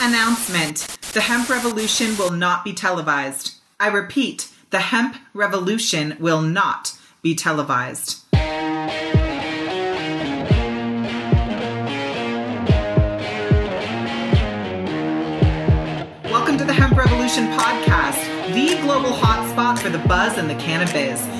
[0.00, 3.56] announcement the hemp revolution will not be televised.
[3.78, 8.24] I repeat, the hemp revolution will not be televised.
[16.30, 21.39] Welcome to the Hemp Revolution podcast, the global hotspot for the buzz and the cannabis.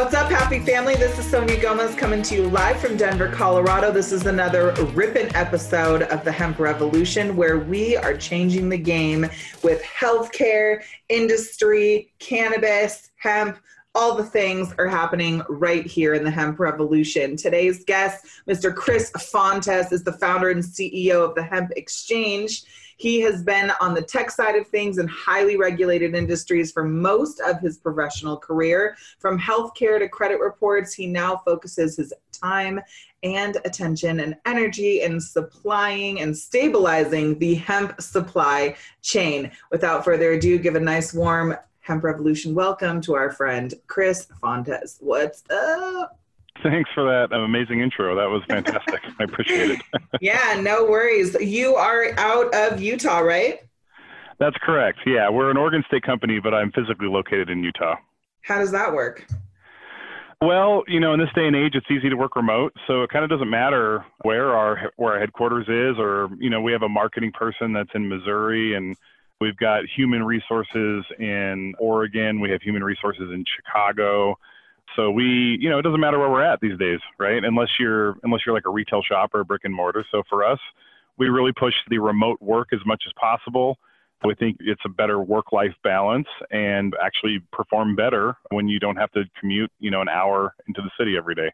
[0.00, 0.94] What's up, happy family?
[0.94, 3.92] This is Sonia Gomez coming to you live from Denver, Colorado.
[3.92, 9.28] This is another ripping episode of the Hemp Revolution where we are changing the game
[9.62, 13.58] with healthcare, industry, cannabis, hemp.
[13.94, 17.36] All the things are happening right here in the hemp revolution.
[17.36, 18.74] Today's guest, Mr.
[18.74, 22.62] Chris Fontes, is the founder and CEO of the Hemp Exchange.
[23.00, 27.40] He has been on the tech side of things in highly regulated industries for most
[27.40, 28.94] of his professional career.
[29.18, 32.78] From healthcare to credit reports, he now focuses his time
[33.22, 39.50] and attention and energy in supplying and stabilizing the hemp supply chain.
[39.70, 44.98] Without further ado, give a nice warm Hemp Revolution welcome to our friend Chris Fontes.
[45.00, 46.19] What's up?
[46.62, 48.14] Thanks for that um, amazing intro.
[48.14, 49.00] That was fantastic.
[49.18, 49.80] I appreciate it.
[50.20, 51.34] yeah, no worries.
[51.40, 53.60] You are out of Utah, right?
[54.38, 55.00] That's correct.
[55.06, 57.96] Yeah, we're an Oregon State company, but I'm physically located in Utah.
[58.42, 59.26] How does that work?
[60.42, 63.10] Well, you know, in this day and age, it's easy to work remote, so it
[63.10, 66.82] kind of doesn't matter where our where our headquarters is, or you know, we have
[66.82, 68.96] a marketing person that's in Missouri, and
[69.38, 72.40] we've got human resources in Oregon.
[72.40, 74.38] We have human resources in Chicago.
[74.96, 77.44] So we, you know, it doesn't matter where we're at these days, right?
[77.44, 80.04] Unless you're unless you're like a retail shop or a brick and mortar.
[80.10, 80.58] So for us,
[81.18, 83.78] we really push the remote work as much as possible.
[84.24, 89.10] We think it's a better work-life balance and actually perform better when you don't have
[89.12, 91.50] to commute, you know, an hour into the city every day.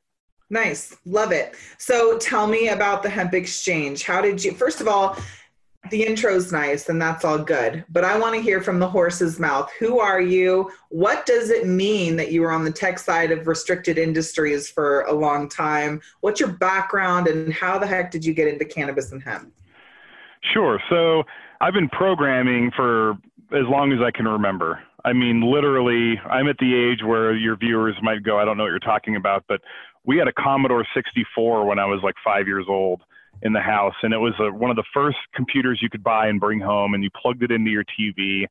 [0.51, 0.97] Nice.
[1.05, 1.55] Love it.
[1.79, 4.03] So tell me about the hemp exchange.
[4.03, 5.17] How did you first of all,
[5.91, 9.39] the intro's nice and that's all good, but I want to hear from the horse's
[9.39, 9.71] mouth.
[9.79, 10.71] Who are you?
[10.89, 15.03] What does it mean that you were on the tech side of restricted industries for
[15.03, 16.01] a long time?
[16.21, 19.53] What's your background and how the heck did you get into cannabis and hemp?
[20.53, 20.81] Sure.
[20.89, 21.25] So
[21.61, 23.13] I've been programming for
[23.53, 24.81] as long as I can remember.
[25.05, 28.65] I mean, literally, I'm at the age where your viewers might go, I don't know
[28.65, 29.61] what you're talking about, but
[30.05, 33.03] we had a Commodore 64 when I was like five years old
[33.43, 36.29] in the house, and it was a, one of the first computers you could buy
[36.29, 38.47] and bring home, and you plugged it into your TV,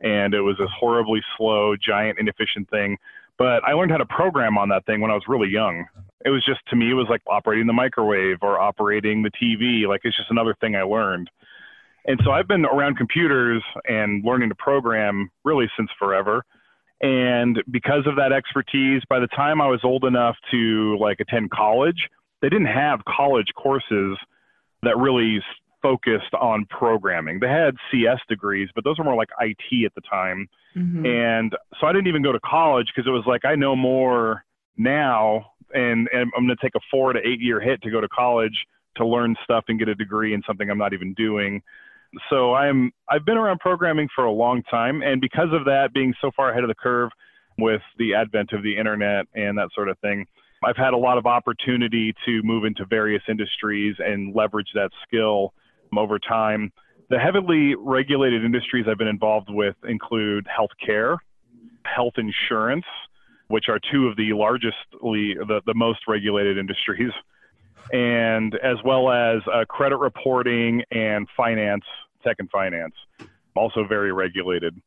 [0.00, 2.96] and it was this horribly slow, giant, inefficient thing.
[3.38, 5.86] But I learned how to program on that thing when I was really young.
[6.24, 9.86] It was just to me, it was like operating the microwave or operating the TV.
[9.86, 11.30] Like it's just another thing I learned.
[12.04, 16.44] And so I've been around computers and learning to program really since forever.
[17.00, 21.50] And because of that expertise, by the time I was old enough to like attend
[21.50, 22.08] college,
[22.42, 24.18] they didn't have college courses
[24.82, 25.40] that really
[25.82, 27.38] focused on programming.
[27.40, 30.48] They had CS degrees, but those were more like IT at the time.
[30.76, 31.06] Mm-hmm.
[31.06, 34.44] And so I didn't even go to college because it was like I know more
[34.76, 38.00] now and, and I'm going to take a 4 to 8 year hit to go
[38.00, 38.54] to college
[38.96, 41.62] to learn stuff and get a degree in something I'm not even doing.
[42.30, 46.14] So I'm I've been around programming for a long time and because of that being
[46.20, 47.10] so far ahead of the curve
[47.58, 50.26] with the advent of the internet and that sort of thing,
[50.64, 55.54] I've had a lot of opportunity to move into various industries and leverage that skill
[55.96, 56.72] over time.
[57.10, 61.18] The heavily regulated industries I've been involved with include healthcare,
[61.84, 62.84] health insurance,
[63.46, 67.12] which are two of the largest, the, the most regulated industries,
[67.92, 71.84] and as well as uh, credit reporting and finance,
[72.22, 72.94] tech and finance,
[73.56, 74.78] also very regulated.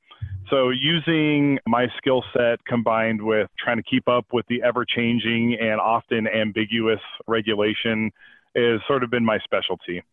[0.51, 5.57] So, using my skill set combined with trying to keep up with the ever changing
[5.62, 8.12] and often ambiguous regulation
[8.53, 10.03] has sort of been my specialty.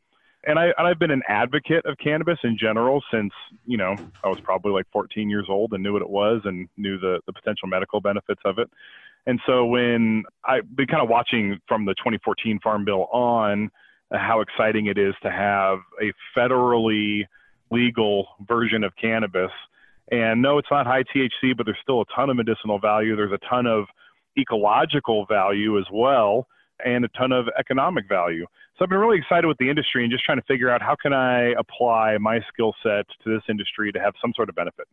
[0.47, 3.33] And, I, I've been an advocate of cannabis in general since,
[3.67, 6.69] you know, I was probably like 14 years old and knew what it was and
[6.77, 8.71] knew the, the potential medical benefits of it.
[9.27, 13.71] And so when I've been kind of watching from the 2014 Farm Bill on
[14.13, 17.25] uh, how exciting it is to have a federally
[17.73, 19.51] legal version of cannabis
[20.11, 23.17] and no, it's not high THC, but there's still a ton of medicinal value.
[23.17, 23.85] There's a ton of
[24.39, 26.47] ecological value as well,
[26.85, 28.47] and a ton of economic value.
[28.77, 30.97] So I've been really excited with the industry and just trying to figure out how
[31.01, 34.87] can I apply my skill set to this industry to have some sort of benefit.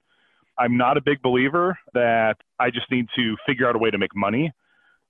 [0.58, 3.98] I'm not a big believer that I just need to figure out a way to
[3.98, 4.52] make money.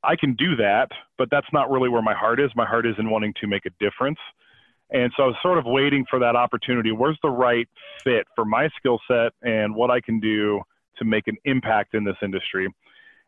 [0.04, 2.51] I can do that, but that's not really where my heart is.
[2.56, 4.19] My heart is in wanting to make a difference.
[4.96, 6.94] And so I was sort of waiting for that opportunity.
[6.94, 7.68] Where's the right
[8.02, 10.62] fit for my skill set and what I can do
[10.98, 12.74] to make an impact in this industry?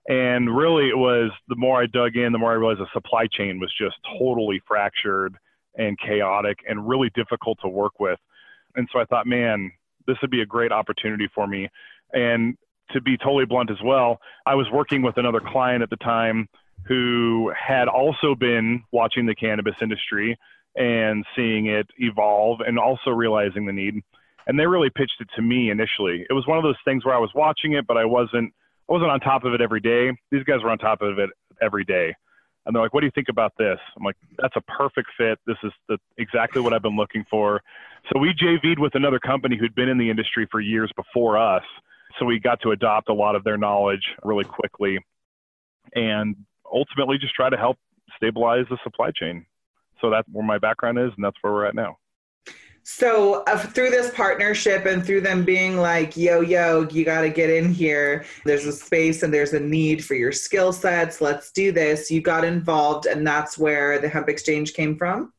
[0.07, 3.27] And really, it was the more I dug in, the more I realized the supply
[3.27, 5.35] chain was just totally fractured
[5.77, 8.17] and chaotic and really difficult to work with.
[8.77, 9.69] And so I thought, man,
[10.07, 11.67] this would be a great opportunity for me.
[12.13, 12.55] And
[12.91, 16.47] to be totally blunt as well, I was working with another client at the time
[16.85, 20.37] who had also been watching the cannabis industry
[20.77, 24.01] and seeing it evolve and also realizing the need.
[24.45, 26.25] And they really pitched it to me initially.
[26.29, 28.53] It was one of those things where I was watching it, but I wasn't
[28.89, 30.11] I wasn't on top of it every day.
[30.31, 31.29] These guys were on top of it
[31.61, 32.15] every day.
[32.65, 35.39] And they're like, "What do you think about this?" I'm like, "That's a perfect fit.
[35.45, 37.61] This is the, exactly what I've been looking for."
[38.11, 41.63] So we JV'd with another company who'd been in the industry for years before us.
[42.17, 44.99] So we got to adopt a lot of their knowledge really quickly,
[45.95, 46.35] and
[46.71, 47.77] ultimately just try to help
[48.15, 49.45] stabilize the supply chain.
[50.01, 51.97] So that's where my background is, and that's where we're at now.
[52.83, 57.29] So uh, through this partnership and through them being like, yo, yo, you got to
[57.29, 58.23] get in here.
[58.45, 61.19] There's a space and there's a need for your skill sets.
[61.19, 62.09] Let's do this.
[62.09, 65.33] You got involved, and that's where the Hemp Exchange came from.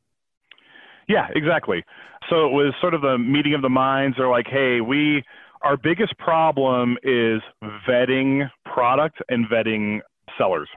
[1.09, 1.83] Yeah, exactly.
[2.29, 4.19] So it was sort of the meeting of the minds.
[4.19, 5.25] They're like, hey, we,
[5.63, 7.41] our biggest problem is
[7.89, 10.01] vetting product and vetting
[10.37, 10.69] sellers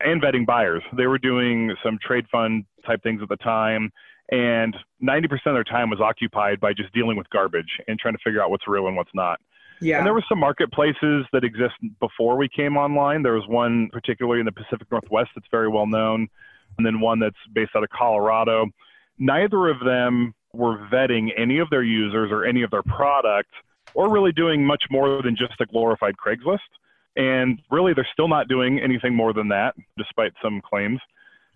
[0.00, 0.82] and vetting buyers.
[0.94, 3.90] They were doing some trade fund type things at the time
[4.30, 8.20] and 90% of their time was occupied by just dealing with garbage and trying to
[8.24, 9.40] figure out what's real and what's not.
[9.80, 9.98] Yeah.
[9.98, 13.22] And there were some marketplaces that exist before we came online.
[13.22, 16.28] There was one particularly in the Pacific Northwest that's very well known,
[16.78, 18.66] and then one that's based out of Colorado.
[19.18, 23.50] Neither of them were vetting any of their users or any of their product
[23.94, 26.58] or really doing much more than just a glorified Craigslist.
[27.16, 31.00] And really, they're still not doing anything more than that, despite some claims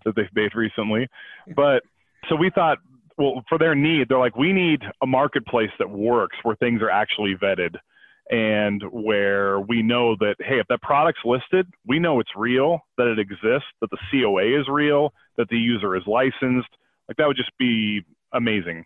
[0.04, 1.08] that they've made recently.
[1.54, 1.82] But
[2.28, 2.78] so we thought,
[3.18, 6.90] well, for their need, they're like, we need a marketplace that works where things are
[6.90, 7.76] actually vetted
[8.30, 13.08] and where we know that, hey, if that product's listed, we know it's real, that
[13.08, 16.68] it exists, that the COA is real, that the user is licensed.
[17.08, 18.02] Like that would just be
[18.32, 18.84] amazing.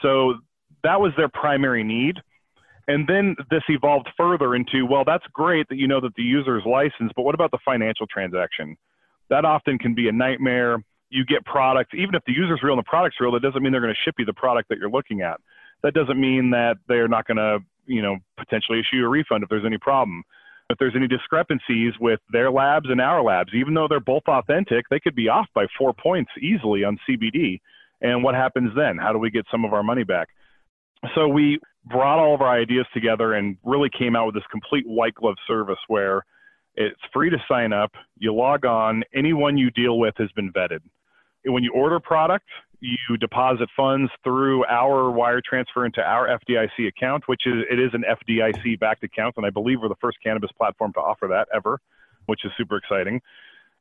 [0.00, 0.36] So
[0.84, 2.16] that was their primary need.
[2.86, 6.56] And then this evolved further into, well, that's great that you know that the user
[6.56, 8.76] is licensed, but what about the financial transaction?
[9.30, 10.78] That often can be a nightmare
[11.10, 13.72] you get products, even if the user's real and the product's real, that doesn't mean
[13.72, 15.40] they're going to ship you the product that you're looking at.
[15.82, 19.48] That doesn't mean that they're not going to, you know, potentially issue a refund if
[19.48, 20.22] there's any problem.
[20.70, 24.84] If there's any discrepancies with their labs and our labs, even though they're both authentic,
[24.90, 27.60] they could be off by four points easily on CBD.
[28.02, 28.98] And what happens then?
[28.98, 30.28] How do we get some of our money back?
[31.14, 34.86] So we brought all of our ideas together and really came out with this complete
[34.86, 36.22] white glove service where
[36.78, 37.92] it's free to sign up.
[38.18, 39.02] You log on.
[39.14, 40.80] Anyone you deal with has been vetted
[41.44, 42.46] when you order product,
[42.80, 47.90] you deposit funds through our wire transfer into our FDIC account, which is it is
[47.92, 51.48] an FDIC backed account, and I believe we're the first cannabis platform to offer that
[51.54, 51.80] ever,
[52.26, 53.20] which is super exciting.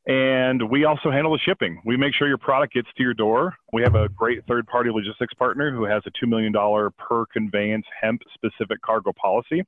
[0.07, 1.81] And we also handle the shipping.
[1.85, 3.55] We make sure your product gets to your door.
[3.73, 6.53] We have a great third party logistics partner who has a $2 million
[6.97, 9.63] per conveyance hemp specific cargo policy.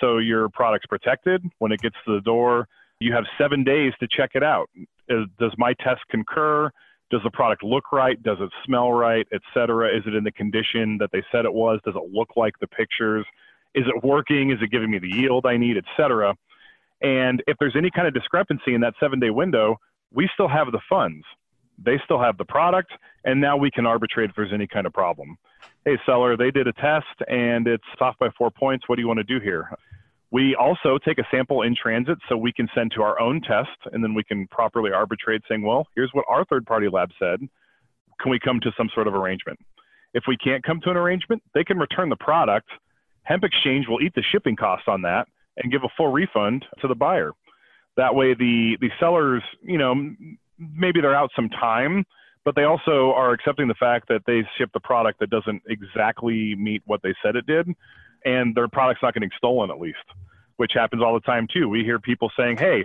[0.00, 1.42] So your product's protected.
[1.58, 2.68] When it gets to the door,
[3.00, 4.70] you have seven days to check it out.
[5.08, 6.70] Does my test concur?
[7.10, 8.22] does the product look right?
[8.22, 9.96] Does it smell right, et cetera?
[9.96, 11.80] Is it in the condition that they said it was?
[11.84, 13.24] Does it look like the pictures?
[13.74, 14.50] Is it working?
[14.50, 16.34] Is it giving me the yield I need, et cetera?
[17.00, 19.76] And if there's any kind of discrepancy in that seven day window,
[20.12, 21.24] we still have the funds.
[21.82, 22.92] They still have the product,
[23.24, 25.36] and now we can arbitrate if there's any kind of problem.
[25.84, 28.88] Hey, seller, they did a test and it's off by four points.
[28.88, 29.70] What do you want to do here?
[30.30, 33.70] We also take a sample in transit so we can send to our own test
[33.92, 37.40] and then we can properly arbitrate saying, well, here's what our third party lab said.
[38.20, 39.58] Can we come to some sort of arrangement?
[40.12, 42.68] If we can't come to an arrangement, they can return the product.
[43.22, 46.88] Hemp Exchange will eat the shipping costs on that and give a full refund to
[46.88, 47.32] the buyer.
[47.96, 49.94] That way, the, the sellers, you know,
[50.58, 52.04] maybe they're out some time,
[52.44, 56.54] but they also are accepting the fact that they shipped the product that doesn't exactly
[56.56, 57.74] meet what they said it did
[58.24, 59.98] and their product's not getting stolen at least,
[60.56, 61.68] which happens all the time too.
[61.68, 62.84] We hear people saying, "Hey,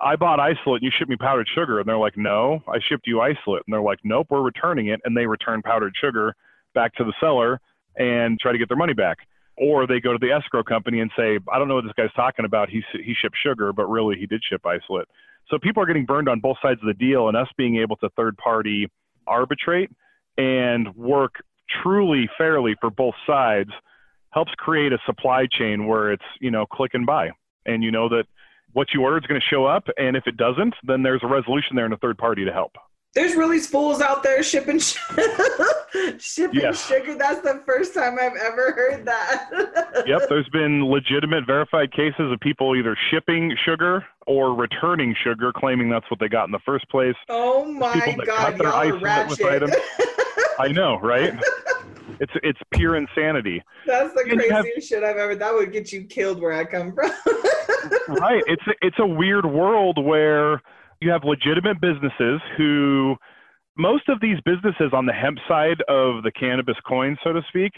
[0.00, 3.06] I bought isolate and you shipped me powdered sugar," and they're like, "No, I shipped
[3.06, 6.34] you isolate," and they're like, "Nope, we're returning it," and they return powdered sugar
[6.74, 7.60] back to the seller
[7.96, 9.18] and try to get their money back.
[9.56, 12.12] Or they go to the escrow company and say, "I don't know what this guy's
[12.12, 12.68] talking about.
[12.68, 15.08] He he shipped sugar, but really he did ship isolate."
[15.48, 17.96] So people are getting burned on both sides of the deal, and us being able
[17.96, 18.90] to third party
[19.26, 19.90] arbitrate
[20.36, 21.34] and work
[21.82, 23.70] truly fairly for both sides
[24.30, 27.30] helps create a supply chain where it's, you know, click and buy.
[27.66, 28.24] And you know that
[28.72, 29.86] what you order is going to show up.
[29.96, 32.72] And if it doesn't, then there's a resolution there and a third party to help.
[33.14, 34.80] There's really fools out there shipping
[36.18, 36.84] shipping yes.
[36.84, 37.14] sugar.
[37.14, 40.02] That's the first time I've ever heard that.
[40.06, 45.88] yep, there's been legitimate verified cases of people either shipping sugar or returning sugar, claiming
[45.88, 47.14] that's what they got in the first place.
[47.28, 49.62] Oh my god, y'all are ratchet.
[50.58, 51.38] I know, right?
[52.18, 53.62] It's it's pure insanity.
[53.86, 55.36] That's the craziest have, shit I've ever.
[55.36, 57.12] That would get you killed where I come from.
[58.08, 58.42] right.
[58.48, 60.60] It's it's a weird world where
[61.04, 63.16] you have legitimate businesses who
[63.76, 67.72] most of these businesses on the hemp side of the cannabis coin, so to speak,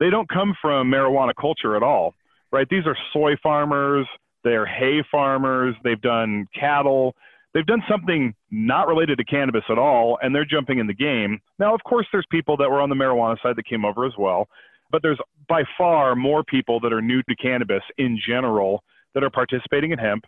[0.00, 2.14] they don't come from marijuana culture at all.
[2.50, 2.68] Right.
[2.68, 4.06] These are soy farmers.
[4.44, 5.74] They're hay farmers.
[5.84, 7.14] They've done cattle
[7.54, 11.40] they've done something not related to cannabis at all, and they're jumping in the game.
[11.58, 14.12] Now, of course, there's people that were on the marijuana side that came over as
[14.18, 14.48] well,
[14.90, 18.82] but there's by far more people that are new to cannabis in general
[19.14, 20.24] that are participating in hemp.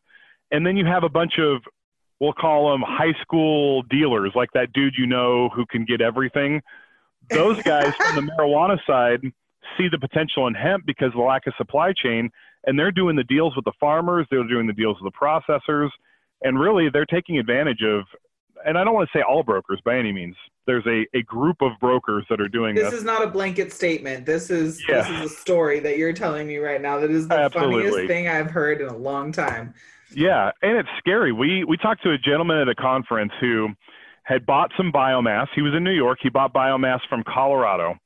[0.51, 1.63] And then you have a bunch of,
[2.21, 6.61] we'll call them high school dealers, like that dude you know who can get everything.
[7.31, 9.21] Those guys from the marijuana side
[9.79, 12.31] see the potential in hemp because of the lack of supply chain,
[12.67, 15.91] and they're doing the deals with the farmers, they're doing the deals with the processors
[16.45, 18.05] and really they're taking advantage of
[18.67, 20.37] and I don't want to say all brokers by any means.
[20.67, 22.85] There's a, a group of brokers that are doing this.
[22.85, 24.25] This is not a blanket statement.
[24.25, 25.03] This is yeah.
[25.03, 26.99] this is a story that you're telling me right now.
[26.99, 27.83] That is the Absolutely.
[27.83, 29.75] funniest thing I've heard in a long time.
[30.17, 31.33] Yeah, and it's scary.
[31.33, 33.69] We we talked to a gentleman at a conference who
[34.23, 35.49] had bought some biomass.
[35.55, 36.19] He was in New York.
[36.23, 37.97] He bought biomass from Colorado.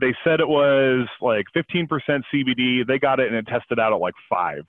[0.00, 1.88] They said it was like 15%
[2.32, 2.86] CBD.
[2.86, 4.64] They got it and it tested out at like five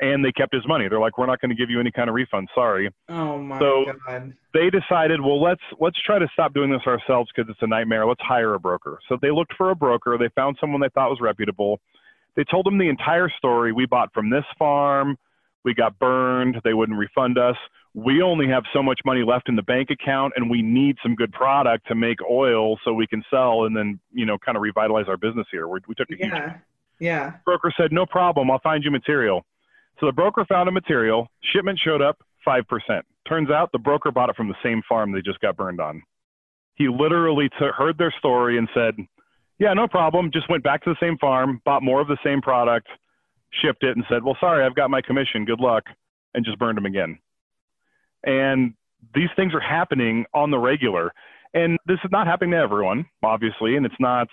[0.00, 0.88] and they kept his money.
[0.88, 2.48] They're like, we're not going to give you any kind of refund.
[2.54, 2.90] Sorry.
[3.08, 4.32] Oh my so god.
[4.54, 8.06] They decided, well, let's let's try to stop doing this ourselves because it's a nightmare.
[8.06, 8.98] Let's hire a broker.
[9.08, 10.16] So they looked for a broker.
[10.18, 11.80] They found someone they thought was reputable.
[12.36, 13.72] They told them the entire story.
[13.72, 15.18] We bought from this farm.
[15.64, 16.56] We got burned.
[16.64, 17.56] They wouldn't refund us.
[17.92, 21.14] We only have so much money left in the bank account, and we need some
[21.14, 24.62] good product to make oil so we can sell and then you know kind of
[24.62, 25.68] revitalize our business here.
[25.68, 26.26] we we took a yeah.
[26.26, 26.60] huge.
[27.00, 27.32] Yeah.
[27.44, 28.50] Broker said, no problem.
[28.50, 29.44] I'll find you material.
[29.98, 32.62] So the broker found a material, shipment showed up 5%.
[33.28, 36.02] Turns out the broker bought it from the same farm they just got burned on.
[36.74, 38.94] He literally t- heard their story and said,
[39.58, 40.30] Yeah, no problem.
[40.32, 42.88] Just went back to the same farm, bought more of the same product,
[43.62, 45.44] shipped it, and said, Well, sorry, I've got my commission.
[45.44, 45.84] Good luck.
[46.34, 47.18] And just burned them again.
[48.24, 48.74] And
[49.14, 51.12] these things are happening on the regular.
[51.54, 54.28] And this is not happening to everyone, obviously, and it's not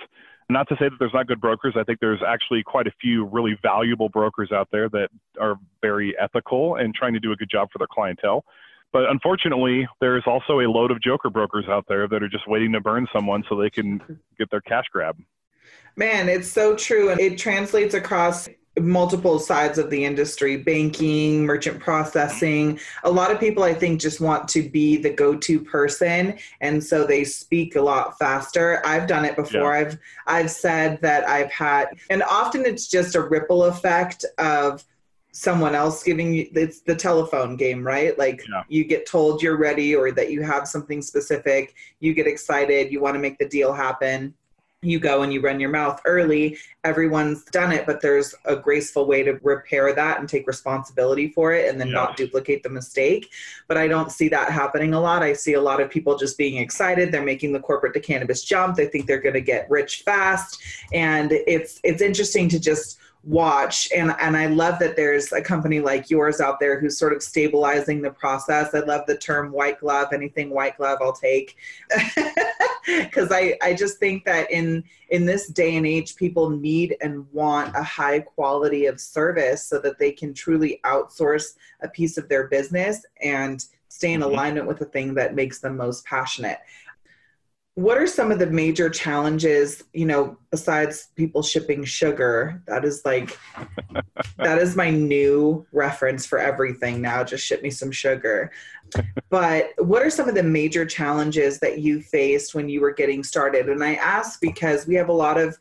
[0.49, 1.73] not to say that there's not good brokers.
[1.75, 5.09] I think there's actually quite a few really valuable brokers out there that
[5.39, 8.45] are very ethical and trying to do a good job for their clientele.
[8.93, 12.71] But unfortunately, there's also a load of joker brokers out there that are just waiting
[12.71, 14.01] to burn someone so they can
[14.39, 15.17] get their cash grab.
[15.97, 17.09] Man, it's so true.
[17.09, 18.47] And it translates across
[18.79, 22.79] multiple sides of the industry banking merchant processing.
[23.03, 27.05] A lot of people i think just want to be the go-to person and so
[27.05, 28.81] they speak a lot faster.
[28.85, 29.73] I've done it before.
[29.73, 29.79] Yeah.
[29.79, 34.83] i've i've said that i've had and often it's just a ripple effect of
[35.31, 38.17] someone else giving you it's the telephone game right?
[38.17, 38.63] Like yeah.
[38.67, 43.01] you get told you're ready or that you have something specific you get excited you
[43.01, 44.33] want to make the deal happen
[44.83, 46.57] you go and you run your mouth early.
[46.83, 51.51] Everyone's done it, but there's a graceful way to repair that and take responsibility for
[51.51, 53.31] it and then not duplicate the mistake.
[53.67, 55.23] But I don't see that happening a lot.
[55.23, 57.11] I see a lot of people just being excited.
[57.11, 58.75] They're making the corporate to cannabis jump.
[58.75, 60.61] They think they're going to get rich fast.
[60.93, 65.81] And it's it's interesting to just watch and and I love that there's a company
[65.81, 68.73] like yours out there who's sort of stabilizing the process.
[68.73, 71.57] I love the term white glove, anything white glove I'll take.
[73.11, 77.29] Cuz I I just think that in in this day and age people need and
[77.33, 82.29] want a high quality of service so that they can truly outsource a piece of
[82.29, 84.31] their business and stay in mm-hmm.
[84.31, 86.59] alignment with the thing that makes them most passionate
[87.77, 92.59] what are some of the major challenges you know besides people shipping sugar?
[92.65, 93.37] That is like
[94.39, 98.51] that is my new reference for everything now just ship me some sugar.
[99.29, 103.23] But what are some of the major challenges that you faced when you were getting
[103.23, 103.69] started?
[103.69, 105.55] And i ask because we have a lot of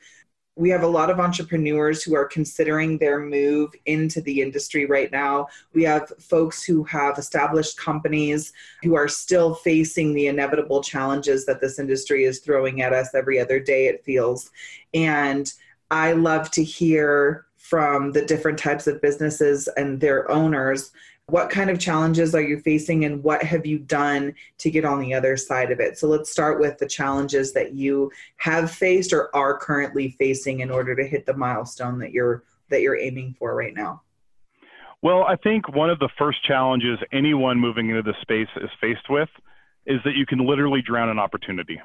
[0.56, 5.12] we have a lot of entrepreneurs who are considering their move into the industry right
[5.12, 5.48] now.
[5.75, 11.60] We have folks who have established companies who are still facing the inevitable challenges that
[11.60, 14.50] this industry is throwing at us every other day, it feels.
[14.94, 15.52] And
[15.90, 20.90] I love to hear from the different types of businesses and their owners
[21.28, 25.00] what kind of challenges are you facing and what have you done to get on
[25.00, 25.99] the other side of it?
[25.99, 30.71] So let's start with the challenges that you have faced or are currently facing in
[30.71, 34.02] order to hit the milestone that you're that you're aiming for right now.
[35.02, 39.09] Well, I think one of the first challenges anyone moving into this space is faced
[39.09, 39.28] with
[39.85, 41.80] is that you can literally drown an opportunity.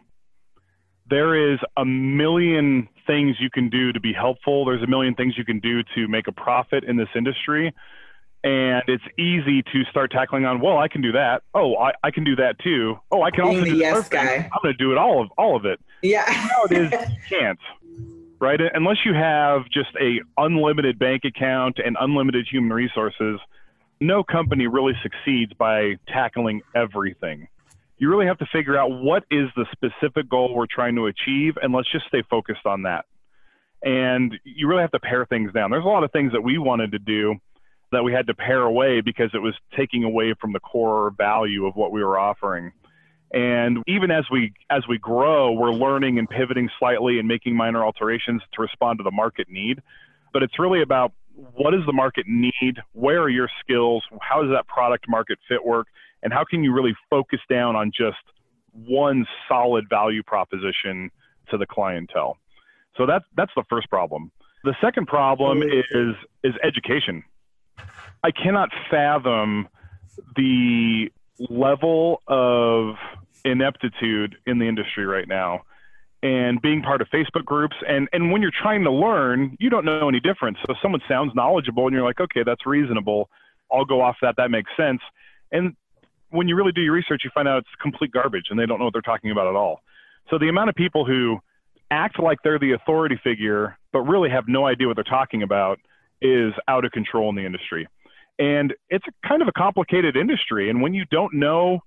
[1.10, 4.66] There is a million things you can do to be helpful.
[4.66, 7.74] There's a million things you can do to make a profit in this industry
[8.44, 11.44] and it's easy to start tackling on well i can do that.
[11.54, 13.00] Oh i, I can do that too.
[13.12, 14.50] Oh i can Being also the do yes guy.
[14.54, 15.80] i'm going to do it all of all of it.
[16.02, 16.50] Yeah.
[16.58, 17.60] Nowadays you can't
[18.40, 18.60] right?
[18.74, 23.40] Unless you have just a unlimited bank account and unlimited human resources
[24.02, 27.48] no company really succeeds by tackling everything.
[28.00, 31.54] You really have to figure out what is the specific goal we're trying to achieve
[31.62, 33.06] and let's just stay focused on that.
[33.84, 35.70] And you really have to pare things down.
[35.70, 37.36] There's a lot of things that we wanted to do
[37.92, 41.66] that we had to pare away because it was taking away from the core value
[41.66, 42.72] of what we were offering.
[43.34, 47.84] And even as we as we grow, we're learning and pivoting slightly and making minor
[47.84, 49.82] alterations to respond to the market need.
[50.34, 52.78] But it's really about what does the market need?
[52.94, 54.04] Where are your skills?
[54.22, 55.88] How does that product market fit work?
[56.24, 58.18] And how can you really focus down on just
[58.74, 61.10] one solid value proposition
[61.50, 62.38] to the clientele?
[62.98, 64.32] So that's that's the first problem.
[64.64, 67.24] The second problem is is education.
[68.24, 69.68] I cannot fathom
[70.36, 71.12] the
[71.50, 72.96] level of
[73.44, 75.62] ineptitude in the industry right now
[76.24, 77.76] and being part of Facebook groups.
[77.88, 80.58] And, and when you're trying to learn, you don't know any difference.
[80.66, 83.30] So if someone sounds knowledgeable and you're like, okay, that's reasonable.
[83.72, 84.36] I'll go off that.
[84.38, 85.02] That makes sense.
[85.52, 85.76] And
[86.30, 88.78] when you really do your research, you find out it's complete garbage and they don't
[88.78, 89.82] know what they're talking about at all.
[90.30, 91.40] So the amount of people who
[91.90, 95.80] act like they're the authority figure, but really have no idea what they're talking about
[96.22, 97.88] is out of control in the industry
[98.42, 100.72] and it's a kind of a complicated industry.
[100.72, 101.82] And when you don't know,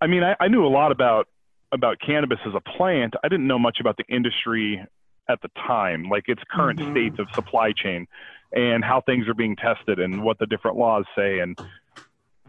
[0.00, 1.28] I mean, I, I knew a lot about
[1.70, 3.14] about cannabis as a plant.
[3.22, 4.82] I didn't know much about the industry
[5.28, 6.92] at the time, like its current mm-hmm.
[6.92, 8.06] state of supply chain
[8.52, 11.40] and how things are being tested and what the different laws say.
[11.40, 11.58] And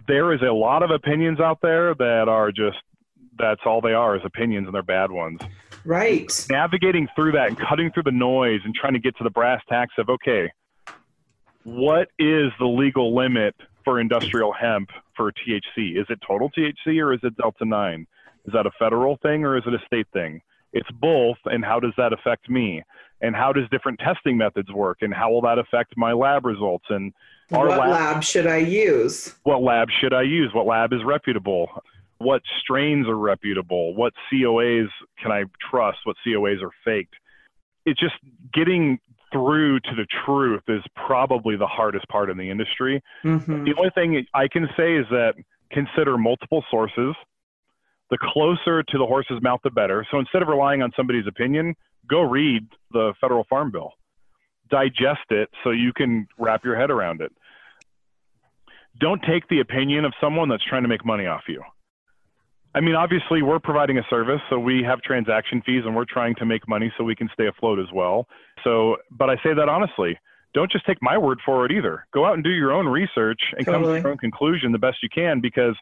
[0.07, 2.77] there is a lot of opinions out there that are just
[3.37, 5.41] that's all they are is opinions and they're bad ones.
[5.83, 6.31] Right.
[6.49, 9.61] Navigating through that and cutting through the noise and trying to get to the brass
[9.67, 10.49] tacks of okay,
[11.63, 15.99] what is the legal limit for industrial hemp for THC?
[15.99, 18.07] Is it total THC or is it Delta 9?
[18.45, 20.41] Is that a federal thing or is it a state thing?
[20.71, 22.83] It's both, and how does that affect me?
[23.21, 24.99] And how does different testing methods work?
[25.01, 26.85] And how will that affect my lab results?
[26.89, 27.11] And
[27.49, 29.35] what lab, lab should I use?
[29.43, 30.53] What lab should I use?
[30.53, 31.69] What lab is reputable?
[32.19, 33.95] What strains are reputable?
[33.95, 34.89] What COAs
[35.21, 35.99] can I trust?
[36.03, 37.15] What COAs are faked?
[37.85, 38.15] It's just
[38.53, 38.99] getting
[39.31, 43.01] through to the truth is probably the hardest part in the industry.
[43.23, 43.65] Mm-hmm.
[43.65, 45.33] The only thing I can say is that
[45.71, 47.15] consider multiple sources.
[48.09, 50.05] The closer to the horse's mouth, the better.
[50.09, 51.75] So instead of relying on somebody's opinion,
[52.09, 53.93] go read the federal farm bill,
[54.71, 57.31] digest it so you can wrap your head around it.
[58.99, 61.61] Don't take the opinion of someone that's trying to make money off you.
[62.75, 66.35] I mean, obviously, we're providing a service, so we have transaction fees and we're trying
[66.35, 68.27] to make money so we can stay afloat as well.
[68.63, 70.17] So, but I say that honestly.
[70.53, 72.07] Don't just take my word for it either.
[72.11, 73.83] Go out and do your own research and totally.
[73.83, 75.75] come to your own conclusion the best you can because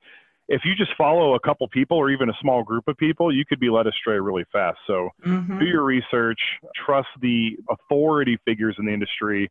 [0.49, 3.45] if you just follow a couple people or even a small group of people, you
[3.45, 4.77] could be led astray really fast.
[4.87, 5.59] So mm-hmm.
[5.59, 6.39] do your research,
[6.85, 9.49] trust the authority figures in the industry,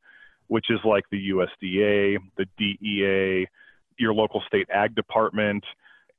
[0.49, 3.47] which is like the USDA, the DEA,
[3.99, 5.65] your local state ag department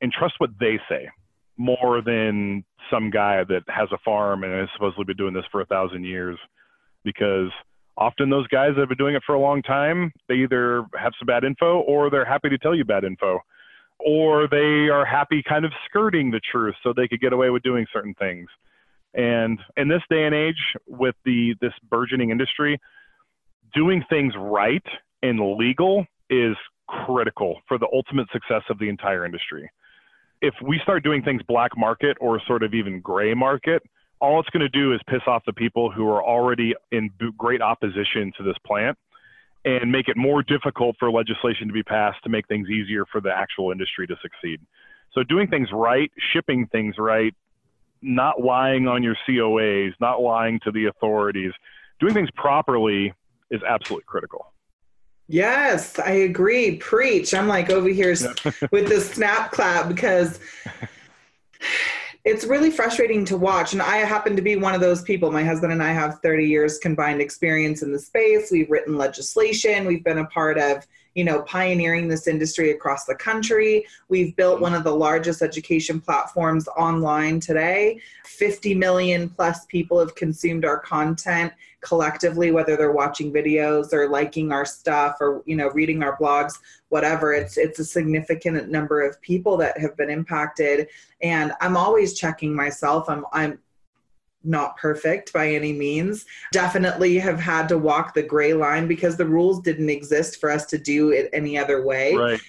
[0.01, 1.09] and trust what they say
[1.57, 5.61] more than some guy that has a farm and has supposedly been doing this for
[5.61, 6.37] a thousand years
[7.03, 7.49] because
[7.97, 11.13] often those guys that have been doing it for a long time they either have
[11.19, 13.39] some bad info or they're happy to tell you bad info
[13.99, 17.63] or they are happy kind of skirting the truth so they could get away with
[17.63, 18.47] doing certain things.
[19.13, 22.79] And in this day and age with the this burgeoning industry
[23.73, 24.85] doing things right
[25.23, 26.55] and legal is
[26.87, 29.69] critical for the ultimate success of the entire industry
[30.41, 33.81] if we start doing things black market or sort of even gray market,
[34.19, 37.61] all it's going to do is piss off the people who are already in great
[37.61, 38.97] opposition to this plant
[39.65, 43.21] and make it more difficult for legislation to be passed to make things easier for
[43.21, 44.59] the actual industry to succeed.
[45.13, 47.33] So doing things right, shipping things right,
[48.01, 51.51] not lying on your COAs, not lying to the authorities,
[51.99, 53.13] doing things properly
[53.49, 54.53] is absolutely critical.
[55.27, 56.77] Yes, I agree.
[56.77, 57.33] Preach.
[57.33, 58.11] I'm like over here
[58.71, 60.39] with the snap clap because
[62.23, 63.73] it's really frustrating to watch.
[63.73, 65.31] And I happen to be one of those people.
[65.31, 68.51] My husband and I have 30 years combined experience in the space.
[68.51, 69.85] We've written legislation.
[69.85, 70.85] We've been a part of,
[71.15, 73.85] you know, pioneering this industry across the country.
[74.09, 77.99] We've built one of the largest education platforms online today.
[78.25, 84.51] 50 million plus people have consumed our content collectively whether they're watching videos or liking
[84.51, 86.53] our stuff or you know reading our blogs
[86.89, 90.87] whatever it's it's a significant number of people that have been impacted
[91.21, 93.59] and i'm always checking myself i'm i'm
[94.43, 96.25] not perfect by any means.
[96.51, 100.65] Definitely have had to walk the gray line because the rules didn't exist for us
[100.67, 102.15] to do it any other way.
[102.15, 102.39] Right.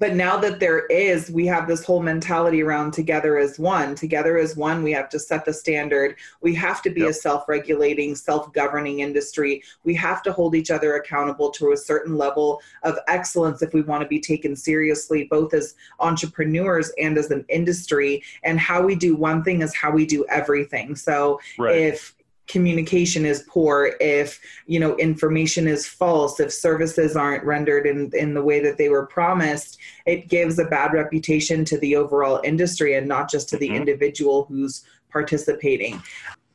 [0.00, 3.94] But now that there is, we have this whole mentality around together as one.
[3.94, 6.16] Together as one, we have to set the standard.
[6.40, 7.10] We have to be yep.
[7.10, 9.62] a self regulating, self governing industry.
[9.84, 13.82] We have to hold each other accountable to a certain level of excellence if we
[13.82, 18.22] want to be taken seriously, both as entrepreneurs and as an industry.
[18.42, 20.96] And how we do one thing is how we do everything.
[20.96, 21.76] So right.
[21.76, 22.14] if
[22.50, 28.34] communication is poor if you know information is false if services aren't rendered in in
[28.34, 32.94] the way that they were promised it gives a bad reputation to the overall industry
[32.94, 33.76] and not just to the mm-hmm.
[33.76, 34.82] individual who's
[35.12, 36.02] participating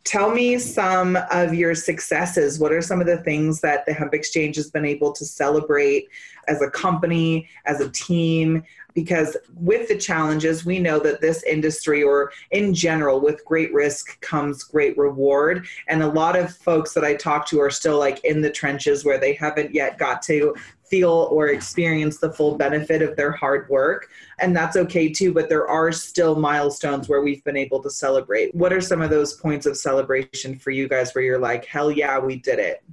[0.04, 4.14] tell me some of your successes what are some of the things that the hemp
[4.14, 6.10] exchange has been able to celebrate
[6.50, 8.62] as a company as a team
[8.96, 14.20] because with the challenges, we know that this industry, or in general, with great risk
[14.22, 15.68] comes great reward.
[15.88, 19.06] And a lot of folks that I talk to are still like in the trenches
[19.06, 20.56] where they haven't yet got to
[20.90, 24.08] feel or experience the full benefit of their hard work.
[24.40, 28.54] And that's okay too, but there are still milestones where we've been able to celebrate.
[28.56, 31.92] What are some of those points of celebration for you guys where you're like, hell
[31.92, 32.84] yeah, we did it?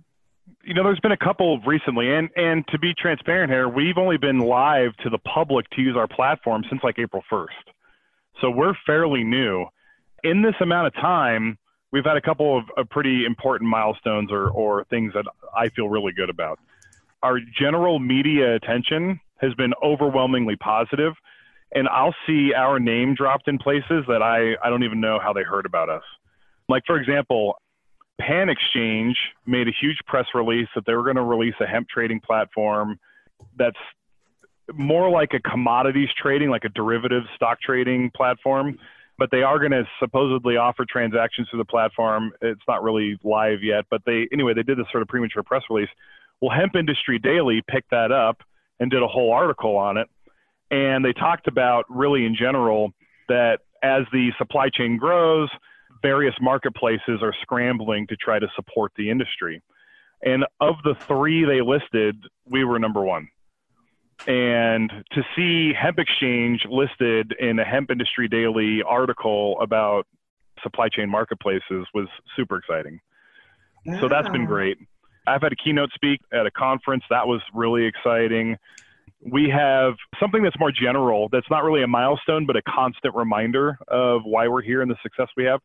[0.64, 4.16] You know, there's been a couple recently, and and to be transparent here, we've only
[4.16, 7.46] been live to the public to use our platform since like April 1st,
[8.40, 9.66] so we're fairly new.
[10.22, 11.59] In this amount of time,
[11.90, 15.25] we've had a couple of, of pretty important milestones or or things that
[15.57, 16.59] I feel really good about.
[17.22, 21.14] Our general media attention has been overwhelmingly positive,
[21.75, 25.33] and I'll see our name dropped in places that I I don't even know how
[25.33, 26.05] they heard about us.
[26.68, 27.57] Like for example,
[28.27, 31.89] Pan Exchange made a huge press release that they were going to release a hemp
[31.89, 32.99] trading platform
[33.57, 33.77] that's
[34.73, 38.79] more like a commodities trading, like a derivative stock trading platform.
[39.19, 42.33] But they are going to supposedly offer transactions through the platform.
[42.41, 45.63] It's not really live yet, but they anyway they did this sort of premature press
[45.69, 45.91] release.
[46.41, 48.43] Well, Hemp Industry Daily picked that up
[48.81, 50.09] and did a whole article on it,
[50.71, 52.93] and they talked about really in general
[53.29, 55.51] that as the supply chain grows,
[56.03, 59.62] various marketplaces are scrambling to try to support the industry.
[60.25, 63.29] And of the three they listed, we were number one.
[64.27, 70.07] And to see Hemp Exchange listed in a Hemp Industry Daily article about
[70.62, 73.01] supply chain marketplaces was super exciting.
[74.01, 74.79] So that's been great.
[75.27, 77.03] I've had a keynote speak at a conference.
[77.11, 78.57] That was really exciting.
[79.21, 83.79] We have something that's more general, that's not really a milestone, but a constant reminder
[83.88, 85.61] of why we're here and the success we have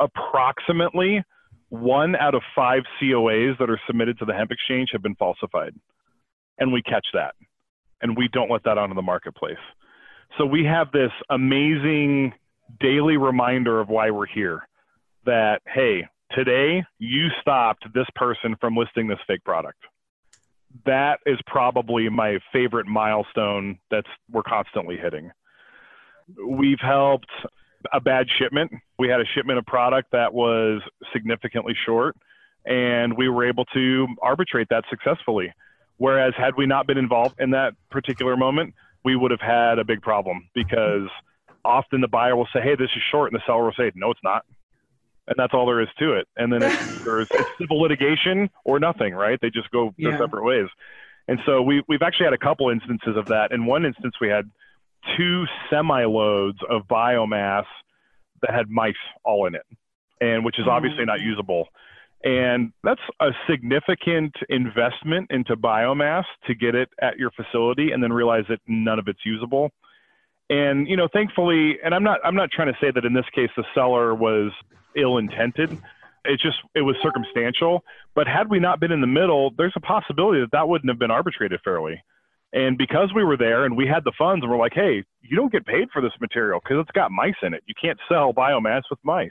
[0.00, 1.22] approximately
[1.68, 5.74] one out of five COAs that are submitted to the hemp exchange have been falsified.
[6.58, 7.34] And we catch that.
[8.02, 9.56] And we don't let that onto the marketplace.
[10.38, 12.32] So we have this amazing
[12.80, 14.66] daily reminder of why we're here
[15.26, 19.78] that, hey, today you stopped this person from listing this fake product.
[20.86, 25.30] That is probably my favorite milestone that's we're constantly hitting.
[26.46, 27.30] We've helped
[27.92, 28.72] a bad shipment.
[28.98, 32.16] We had a shipment of product that was significantly short,
[32.64, 35.52] and we were able to arbitrate that successfully.
[35.96, 39.84] Whereas, had we not been involved in that particular moment, we would have had a
[39.84, 41.08] big problem because
[41.64, 44.10] often the buyer will say, "Hey, this is short," and the seller will say, "No,
[44.10, 44.44] it's not,"
[45.26, 46.26] and that's all there is to it.
[46.36, 49.38] And then it's, it's civil litigation or nothing, right?
[49.40, 50.18] They just go their yeah.
[50.18, 50.68] separate ways.
[51.28, 53.52] And so we we've actually had a couple instances of that.
[53.52, 54.50] In one instance, we had
[55.16, 57.64] two semi loads of biomass
[58.42, 59.66] that had mice all in it,
[60.20, 60.70] and which is mm-hmm.
[60.70, 61.68] obviously not usable.
[62.22, 68.12] And that's a significant investment into biomass to get it at your facility and then
[68.12, 69.70] realize that none of it's usable.
[70.50, 73.24] And you know, thankfully, and I'm not I'm not trying to say that in this
[73.34, 74.52] case the seller was
[74.96, 75.78] ill intended.
[76.24, 77.84] It's just it was circumstantial.
[78.14, 80.98] But had we not been in the middle, there's a possibility that that wouldn't have
[80.98, 82.02] been arbitrated fairly.
[82.52, 85.36] And because we were there and we had the funds, and we're like, hey, you
[85.36, 87.62] don't get paid for this material because it's got mice in it.
[87.66, 89.30] You can't sell biomass with mice.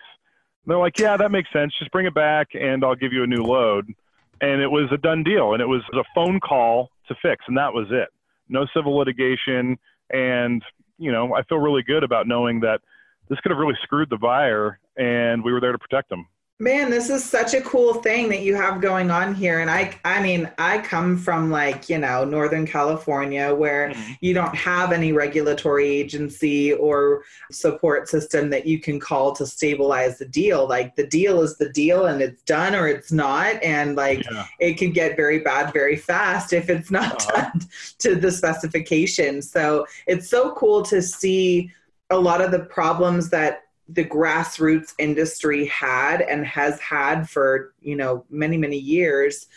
[0.63, 1.73] And they're like, yeah, that makes sense.
[1.77, 3.93] Just bring it back and I'll give you a new load.
[4.41, 5.53] And it was a done deal.
[5.53, 7.43] And it was a phone call to fix.
[7.47, 8.07] And that was it.
[8.47, 9.77] No civil litigation.
[10.11, 10.63] And,
[10.97, 12.79] you know, I feel really good about knowing that
[13.27, 16.27] this could have really screwed the buyer and we were there to protect them.
[16.61, 19.61] Man, this is such a cool thing that you have going on here.
[19.61, 24.13] And I I mean, I come from like, you know, Northern California where mm-hmm.
[24.19, 30.17] you don't have any regulatory agency or support system that you can call to stabilize
[30.17, 30.67] the deal.
[30.67, 33.55] Like the deal is the deal and it's done or it's not.
[33.63, 34.45] And like yeah.
[34.59, 37.51] it can get very bad very fast if it's not uh-huh.
[37.53, 37.61] done
[37.99, 39.41] to the specification.
[39.41, 41.71] So it's so cool to see
[42.09, 43.61] a lot of the problems that
[43.93, 49.47] the grassroots industry had and has had for you know many many years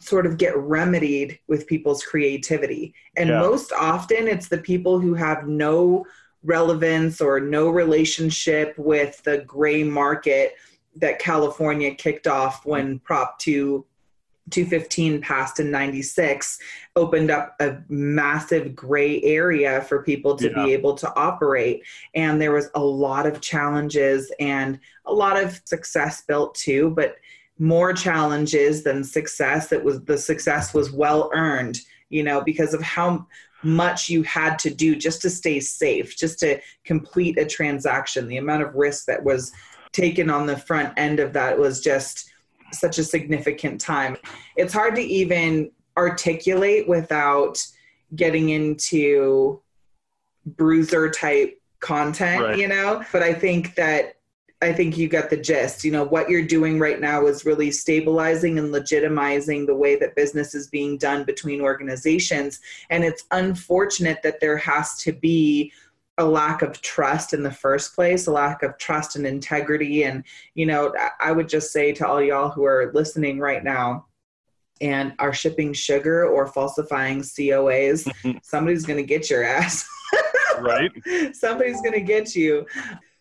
[0.00, 3.40] sort of get remedied with people's creativity and yeah.
[3.40, 6.04] most often it's the people who have no
[6.42, 10.54] relevance or no relationship with the gray market
[10.96, 13.84] that california kicked off when prop 2
[14.50, 16.58] 215 passed in 96
[16.96, 20.64] opened up a massive gray area for people to yeah.
[20.64, 21.82] be able to operate.
[22.14, 27.16] And there was a lot of challenges and a lot of success built too but
[27.58, 29.72] more challenges than success.
[29.72, 31.80] It was the success was well earned
[32.10, 33.26] you know because of how
[33.62, 38.28] much you had to do just to stay safe just to complete a transaction.
[38.28, 39.52] The amount of risk that was
[39.92, 42.30] taken on the front end of that was just
[42.72, 44.16] such a significant time.
[44.56, 47.64] It's hard to even articulate without
[48.14, 49.60] getting into
[50.46, 52.58] bruiser type content, right.
[52.58, 53.04] you know?
[53.12, 54.14] But I think that
[54.60, 55.84] I think you got the gist.
[55.84, 60.16] You know, what you're doing right now is really stabilizing and legitimizing the way that
[60.16, 62.60] business is being done between organizations.
[62.90, 65.72] And it's unfortunate that there has to be
[66.18, 70.04] a lack of trust in the first place, a lack of trust and integrity.
[70.04, 74.06] And, you know, I would just say to all y'all who are listening right now
[74.80, 78.38] and are shipping sugar or falsifying COAs, mm-hmm.
[78.42, 79.88] somebody's going to get your ass.
[80.60, 80.90] right.
[81.32, 82.66] Somebody's going to get you.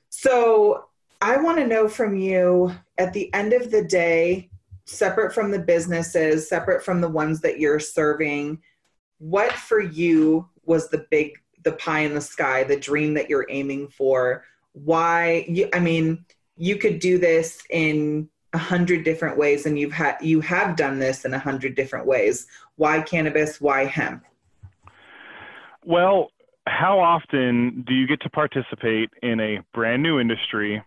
[0.10, 0.86] So
[1.22, 4.50] I want to know from you at the end of the day,
[4.86, 8.60] separate from the businesses, separate from the ones that you're serving,
[9.20, 11.34] what for you was the big
[11.68, 14.46] the pie in the sky, the dream that you're aiming for.
[14.72, 15.46] Why?
[15.50, 16.24] You, I mean,
[16.56, 21.00] you could do this in a hundred different ways, and you've had you have done
[21.00, 22.48] this in a hundred different ways.
[22.78, 23.60] Why cannabis?
[23.60, 24.24] Why hemp?
[25.84, 26.32] Well,
[26.68, 30.82] how often do you get to participate in a brand new industry,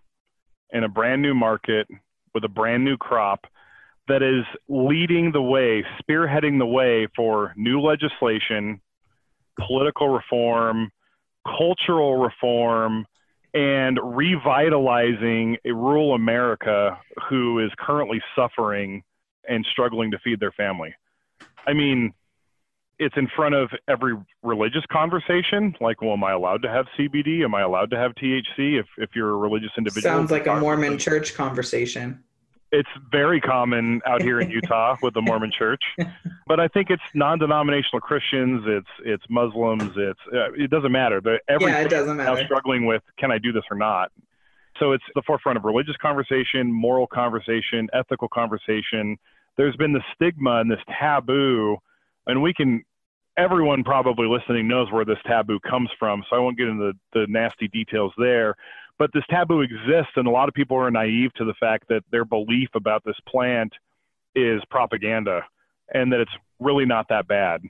[0.71, 1.87] in a brand new market,
[2.33, 3.45] with a brand new crop?
[4.07, 8.81] that is leading the way, spearheading the way for new legislation,
[9.59, 10.91] political reform,
[11.45, 13.05] cultural reform,
[13.53, 16.97] and revitalizing a rural America
[17.29, 19.03] who is currently suffering
[19.47, 20.93] and struggling to feed their family.
[21.67, 22.13] I mean,
[22.97, 25.75] it's in front of every religious conversation.
[25.81, 27.43] Like, well, am I allowed to have CBD?
[27.43, 30.13] Am I allowed to have THC if, if you're a religious individual?
[30.13, 32.23] Sounds like a Mormon church conversation
[32.71, 35.83] it's very common out here in Utah with the Mormon Church,
[36.47, 41.21] but I think it's non-denominational Christians, it's it's Muslims, it's uh, it doesn't matter.
[41.25, 42.35] Yeah, it doesn't matter.
[42.35, 44.11] Now struggling with can I do this or not.
[44.79, 49.17] So it's the forefront of religious conversation, moral conversation, ethical conversation.
[49.57, 51.77] There's been the stigma and this taboo,
[52.27, 52.83] and we can.
[53.37, 57.19] Everyone probably listening knows where this taboo comes from, so I won't get into the,
[57.19, 58.55] the nasty details there
[58.97, 62.03] but this taboo exists, and a lot of people are naive to the fact that
[62.11, 63.73] their belief about this plant
[64.35, 65.41] is propaganda
[65.93, 67.61] and that it's really not that bad.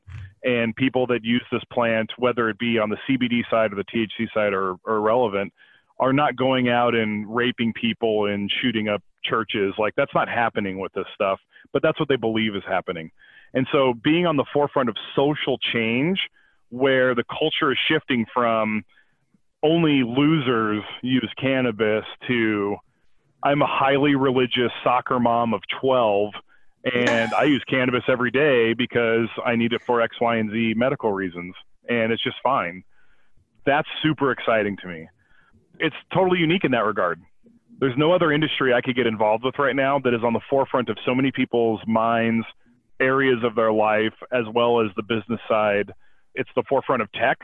[0.43, 3.83] And people that use this plant, whether it be on the CBD side or the
[3.83, 5.53] THC side, are, are irrelevant,
[5.99, 9.73] are not going out and raping people and shooting up churches.
[9.77, 11.39] Like, that's not happening with this stuff,
[11.73, 13.11] but that's what they believe is happening.
[13.53, 16.19] And so, being on the forefront of social change,
[16.69, 18.83] where the culture is shifting from,
[19.63, 22.77] only losers use cannabis to
[23.43, 26.31] I'm a highly religious soccer mom of 12
[26.83, 30.73] and I use cannabis every day because I need it for X, Y, and Z
[30.75, 31.53] medical reasons.
[31.87, 32.83] And it's just fine.
[33.65, 35.07] That's super exciting to me.
[35.79, 37.21] It's totally unique in that regard.
[37.79, 40.41] There's no other industry I could get involved with right now that is on the
[40.49, 42.45] forefront of so many people's minds,
[42.99, 45.91] areas of their life, as well as the business side.
[46.35, 47.39] It's the forefront of tech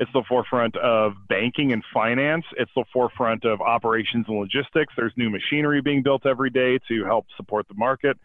[0.00, 2.46] it's the forefront of banking and finance.
[2.56, 4.94] It's the forefront of operations and logistics.
[4.96, 8.18] There's new machinery being built every day to help support the market.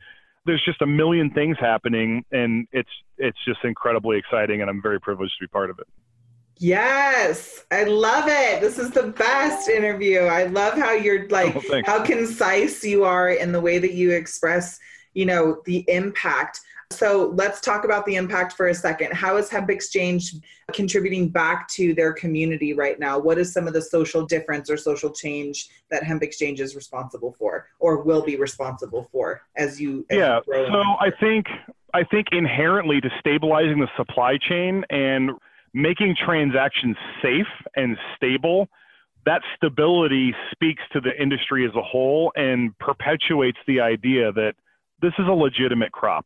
[0.45, 5.01] There's just a million things happening, and it's it's just incredibly exciting, and I'm very
[5.01, 5.87] privileged to be part of it.
[6.57, 8.61] Yes, I love it.
[8.61, 10.19] This is the best interview.
[10.19, 13.93] I love how you're oh, like oh, how concise you are in the way that
[13.93, 14.79] you express,
[15.13, 16.61] you know, the impact
[16.91, 19.13] So let's talk about the impact for a second.
[19.13, 20.33] How is Hemp Exchange
[20.73, 23.17] contributing back to their community right now?
[23.17, 27.35] What is some of the social difference or social change that Hemp Exchange is responsible
[27.37, 30.39] for or will be responsible for as you as Yeah.
[30.47, 31.47] You so I think
[31.93, 35.31] I think inherently to stabilizing the supply chain and
[35.73, 38.69] making transactions safe and stable,
[39.25, 44.53] that stability speaks to the industry as a whole and perpetuates the idea that
[45.01, 46.25] this is a legitimate crop.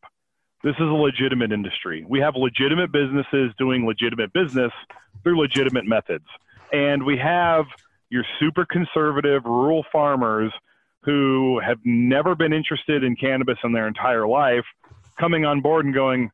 [0.62, 2.04] This is a legitimate industry.
[2.06, 4.72] We have legitimate businesses doing legitimate business
[5.22, 6.26] through legitimate methods.
[6.70, 7.64] And we have
[8.10, 10.52] your super conservative rural farmers
[11.02, 14.66] who have never been interested in cannabis in their entire life
[15.18, 16.30] coming on board and going,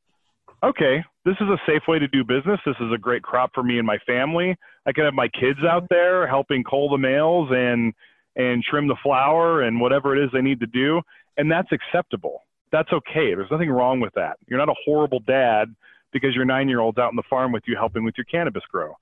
[0.61, 2.59] okay, this is a safe way to do business.
[2.67, 4.57] This is a great crop for me and my family.
[4.87, 5.95] I can have my kids out mm-hmm.
[5.95, 7.95] there helping cull the males and
[8.35, 11.01] and trim the flower and whatever it is they need to do,
[11.39, 13.35] and that's acceptable that's okay.
[13.35, 14.38] There's nothing wrong with that.
[14.48, 15.74] You're not a horrible dad
[16.12, 18.62] because your nine year old's out in the farm with you helping with your cannabis
[18.70, 18.94] grow.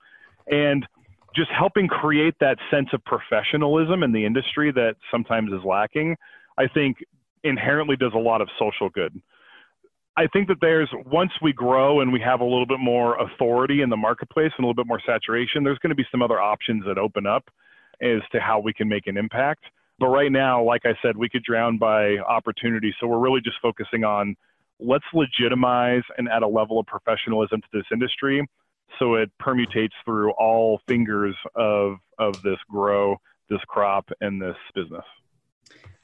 [0.47, 0.85] And
[1.35, 6.15] just helping create that sense of professionalism in the industry that sometimes is lacking,
[6.57, 6.97] I think
[7.43, 9.21] inherently does a lot of social good.
[10.17, 13.81] I think that there's once we grow and we have a little bit more authority
[13.81, 16.39] in the marketplace and a little bit more saturation, there's going to be some other
[16.39, 17.43] options that open up
[18.01, 19.65] as to how we can make an impact.
[19.99, 22.93] But right now, like I said, we could drown by opportunity.
[22.99, 24.35] So we're really just focusing on
[24.79, 28.45] let's legitimize and add a level of professionalism to this industry
[28.99, 33.17] so it permutates through all fingers of, of this grow,
[33.49, 35.03] this crop, and this business.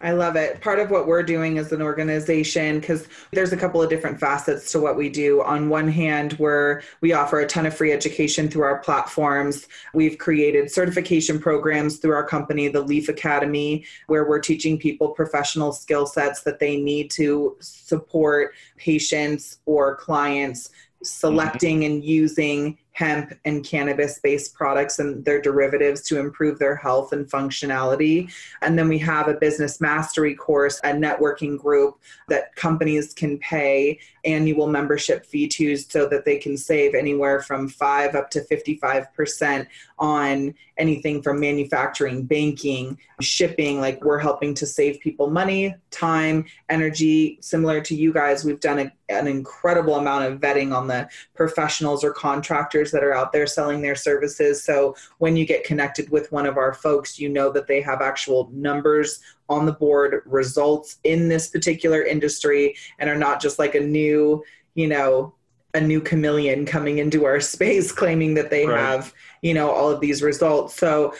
[0.04, 0.62] I love it.
[0.62, 4.72] Part of what we're doing as an organization, because there's a couple of different facets
[4.72, 5.44] to what we do.
[5.44, 9.68] On one hand, where we offer a ton of free education through our platforms.
[9.94, 15.72] We've created certification programs through our company, the Leaf Academy, where we're teaching people professional
[15.72, 20.72] skill sets that they need to support patients or clients
[21.04, 21.94] selecting mm-hmm.
[21.94, 27.26] and using hemp and cannabis based products and their derivatives to improve their health and
[27.26, 28.32] functionality.
[28.62, 34.00] And then we have a business mastery course, a networking group that companies can pay
[34.24, 39.66] annual membership fee to so that they can save anywhere from 5 up to 55%
[39.98, 43.82] on anything from manufacturing, banking, shipping.
[43.82, 47.40] Like we're helping to save people money, time, energy.
[47.42, 52.04] Similar to you guys, we've done a, an incredible amount of vetting on the professionals
[52.04, 54.64] or contractors that are out there selling their services.
[54.64, 58.02] So when you get connected with one of our folks, you know that they have
[58.02, 59.20] actual numbers
[59.50, 64.44] on the board, results in this particular industry, and are not just like a new,
[64.76, 65.34] you know,
[65.74, 68.80] a new chameleon coming into our space claiming that they right.
[68.80, 70.76] have, you know, all of these results.
[70.76, 71.14] So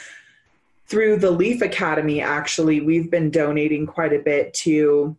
[0.88, 5.16] through the Leaf Academy, actually, we've been donating quite a bit to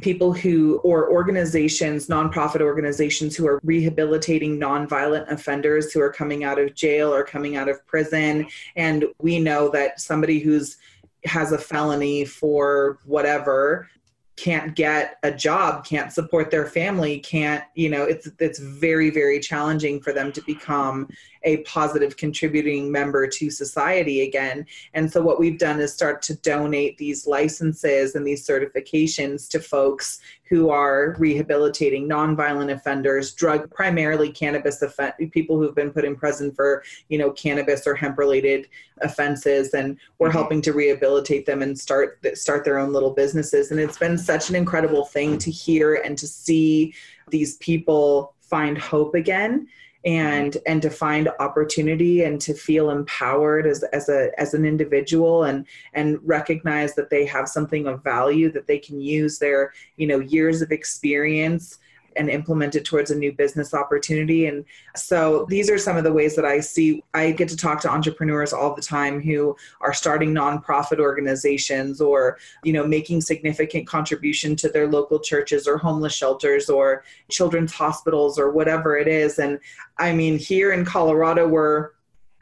[0.00, 6.58] people who or organizations nonprofit organizations who are rehabilitating nonviolent offenders who are coming out
[6.58, 8.46] of jail or coming out of prison.
[8.76, 10.78] And we know that somebody who's
[11.24, 13.88] has a felony for whatever
[14.36, 19.38] can't get a job can't support their family can't you know it's it's very very
[19.38, 21.06] challenging for them to become
[21.44, 26.34] a positive contributing member to society again and so what we've done is start to
[26.36, 30.20] donate these licenses and these certifications to folks
[30.52, 36.52] who are rehabilitating nonviolent offenders, drug primarily cannabis offend people who've been put in prison
[36.52, 38.68] for you know cannabis or hemp related
[39.00, 40.36] offenses, and we're mm-hmm.
[40.36, 43.70] helping to rehabilitate them and start start their own little businesses.
[43.70, 46.92] And it's been such an incredible thing to hear and to see
[47.30, 49.66] these people find hope again
[50.04, 55.44] and and to find opportunity and to feel empowered as as a as an individual
[55.44, 60.06] and and recognize that they have something of value that they can use their you
[60.06, 61.78] know years of experience
[62.16, 64.46] and implement it towards a new business opportunity.
[64.46, 64.64] And
[64.96, 67.90] so these are some of the ways that I see I get to talk to
[67.90, 74.56] entrepreneurs all the time who are starting nonprofit organizations or, you know, making significant contribution
[74.56, 79.38] to their local churches or homeless shelters or children's hospitals or whatever it is.
[79.38, 79.58] And
[79.98, 81.90] I mean, here in Colorado, we're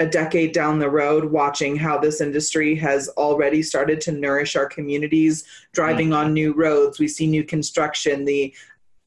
[0.00, 4.66] a decade down the road watching how this industry has already started to nourish our
[4.66, 6.26] communities driving mm-hmm.
[6.26, 8.52] on new roads we see new construction the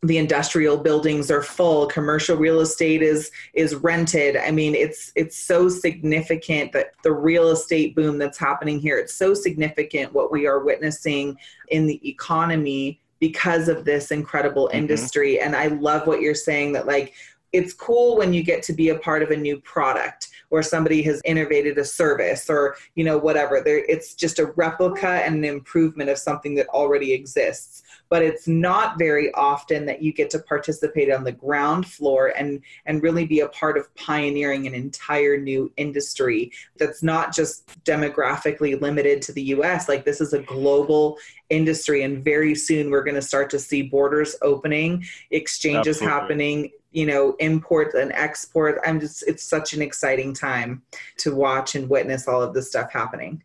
[0.03, 1.87] the industrial buildings are full.
[1.87, 4.35] Commercial real estate is is rented.
[4.35, 9.13] I mean it's it's so significant that the real estate boom that's happening here it's
[9.13, 11.37] so significant what we are witnessing
[11.69, 14.79] in the economy because of this incredible mm-hmm.
[14.79, 15.39] industry.
[15.39, 17.13] And i love what you're saying that like
[17.53, 21.03] it's cool when you get to be a part of a new product or somebody
[21.03, 23.61] has innovated a service or you know whatever.
[23.61, 27.82] There it's just a replica and an improvement of something that already exists
[28.13, 32.61] but it's not very often that you get to participate on the ground floor and
[32.85, 38.79] and really be a part of pioneering an entire new industry that's not just demographically
[38.79, 41.17] limited to the US like this is a global
[41.49, 46.19] industry and very soon we're going to start to see borders opening exchanges Absolutely.
[46.19, 50.83] happening you know import and export i'm just it's such an exciting time
[51.17, 53.41] to watch and witness all of this stuff happening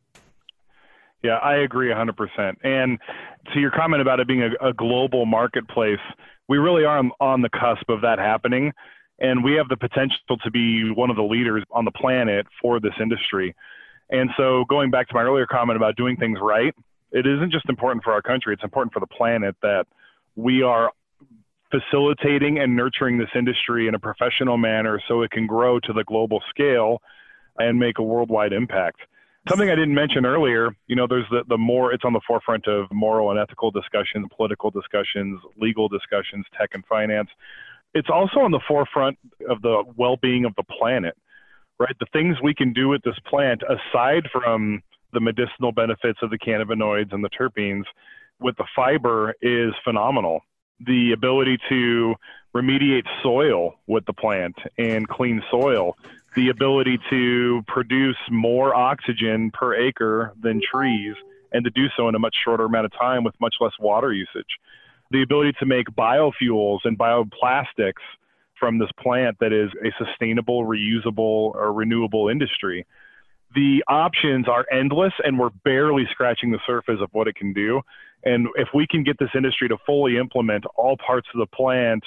[1.23, 2.99] yeah i agree 100% and
[3.53, 5.99] to your comment about it being a, a global marketplace
[6.49, 8.73] we really are on, on the cusp of that happening.
[9.21, 12.81] And we have the potential to be one of the leaders on the planet for
[12.81, 13.55] this industry.
[14.11, 16.75] And so going back to my earlier comment about doing things right
[17.11, 19.87] it isn't just important for our country it's important for the planet that
[20.37, 20.93] we are
[21.71, 26.05] facilitating and nurturing this industry in a professional manner so it can grow to the
[26.05, 27.01] global scale
[27.59, 29.01] and make a worldwide impact.
[29.49, 32.67] Something I didn't mention earlier, you know, there's the, the more, it's on the forefront
[32.67, 37.31] of moral and ethical discussions, political discussions, legal discussions, tech and finance.
[37.95, 39.19] It's also on the forefront
[39.49, 41.17] of the well being of the planet,
[41.79, 41.97] right?
[41.99, 44.83] The things we can do with this plant, aside from
[45.15, 47.85] the medicinal benefits of the cannabinoids and the terpenes,
[48.41, 50.43] with the fiber is phenomenal
[50.87, 52.15] the ability to
[52.55, 55.97] remediate soil with the plant and clean soil,
[56.37, 61.15] the ability to produce more oxygen per acre than trees,
[61.53, 64.13] and to do so in a much shorter amount of time with much less water
[64.13, 64.59] usage,
[65.11, 68.05] the ability to make biofuels and bioplastics
[68.59, 72.85] from this plant that is a sustainable, reusable, or renewable industry.
[73.55, 77.81] The options are endless, and we're barely scratching the surface of what it can do.
[78.25, 82.05] And if we can get this industry to fully implement all parts of the plant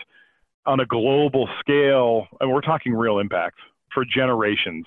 [0.66, 3.58] on a global scale, and we're talking real impact
[3.94, 4.86] for generations.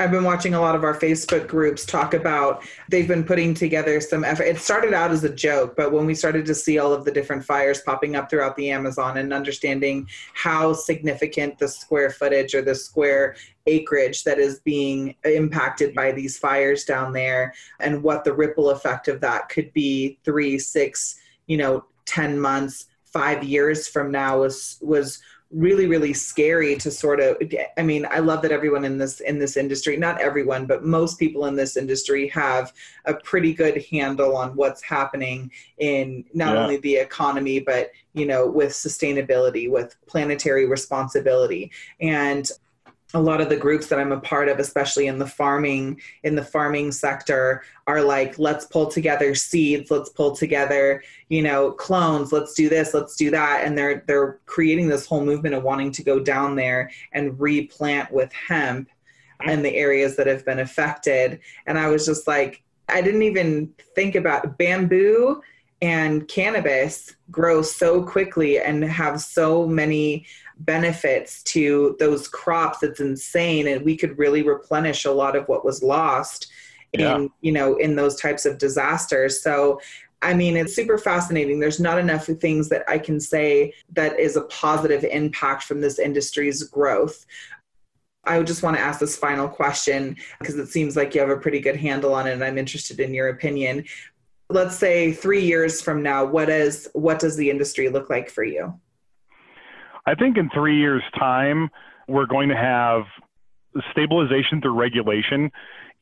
[0.00, 4.00] I've been watching a lot of our Facebook groups talk about they've been putting together
[4.00, 4.44] some effort.
[4.44, 7.10] It started out as a joke, but when we started to see all of the
[7.10, 12.62] different fires popping up throughout the Amazon and understanding how significant the square footage or
[12.62, 13.34] the square
[13.66, 19.08] acreage that is being impacted by these fires down there and what the ripple effect
[19.08, 21.16] of that could be three, six,
[21.48, 25.20] you know, 10 months, five years from now was was
[25.50, 27.38] really really scary to sort of
[27.78, 31.18] i mean i love that everyone in this in this industry not everyone but most
[31.18, 32.70] people in this industry have
[33.06, 36.62] a pretty good handle on what's happening in not yeah.
[36.62, 42.50] only the economy but you know with sustainability with planetary responsibility and
[43.14, 46.34] a lot of the groups that I'm a part of, especially in the farming in
[46.34, 52.32] the farming sector, are like, let's pull together seeds, let's pull together, you know, clones,
[52.32, 55.90] let's do this, let's do that, and they're they're creating this whole movement of wanting
[55.92, 58.90] to go down there and replant with hemp
[59.46, 61.40] in the areas that have been affected.
[61.66, 65.40] And I was just like, I didn't even think about bamboo
[65.80, 70.26] and cannabis grow so quickly and have so many
[70.60, 75.64] benefits to those crops it's insane and we could really replenish a lot of what
[75.64, 76.50] was lost
[76.92, 77.16] yeah.
[77.16, 79.80] in you know in those types of disasters so
[80.20, 81.60] I mean, it's super fascinating.
[81.60, 86.00] There's not enough things that I can say that is a positive impact from this
[86.00, 87.24] industry's growth.
[88.24, 91.36] I just want to ask this final question because it seems like you have a
[91.36, 93.84] pretty good handle on it, and I'm interested in your opinion
[94.50, 98.44] let's say three years from now, what is what does the industry look like for
[98.44, 98.78] you?
[100.08, 101.68] I think in three years' time,
[102.08, 103.02] we're going to have
[103.92, 105.50] stabilization through regulation.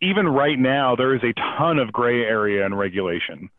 [0.01, 3.51] Even right now, there is a ton of gray area in regulation.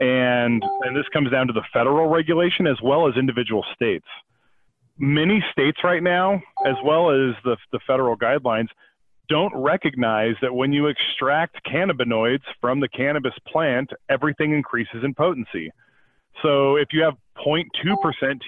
[0.00, 4.06] And, and this comes down to the federal regulation as well as individual states.
[4.98, 8.70] Many states right now, as well as the, the federal guidelines,
[9.28, 15.70] don't recognize that when you extract cannabinoids from the cannabis plant, everything increases in potency.
[16.42, 17.14] So if you have
[17.44, 17.70] 0.2%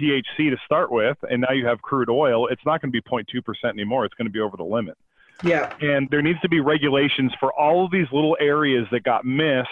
[0.01, 3.03] THC to start with, and now you have crude oil, it's not going to be
[3.03, 4.05] 0.2% anymore.
[4.05, 4.97] It's going to be over the limit.
[5.43, 5.73] Yeah.
[5.81, 9.69] And there needs to be regulations for all of these little areas that got missed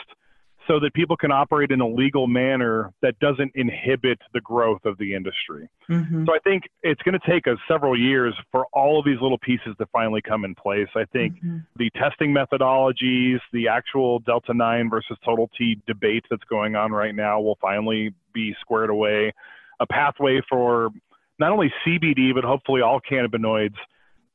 [0.69, 4.99] so that people can operate in a legal manner that doesn't inhibit the growth of
[4.99, 5.69] the industry.
[5.91, 6.27] Mm-hmm.
[6.27, 9.39] So I think it's going to take us several years for all of these little
[9.39, 10.89] pieces to finally come in place.
[10.95, 11.59] I think mm-hmm.
[11.77, 17.15] the testing methodologies, the actual Delta 9 versus Total T debate that's going on right
[17.15, 19.33] now will finally be squared away.
[19.81, 20.91] A pathway for
[21.39, 23.77] not only CBD, but hopefully all cannabinoids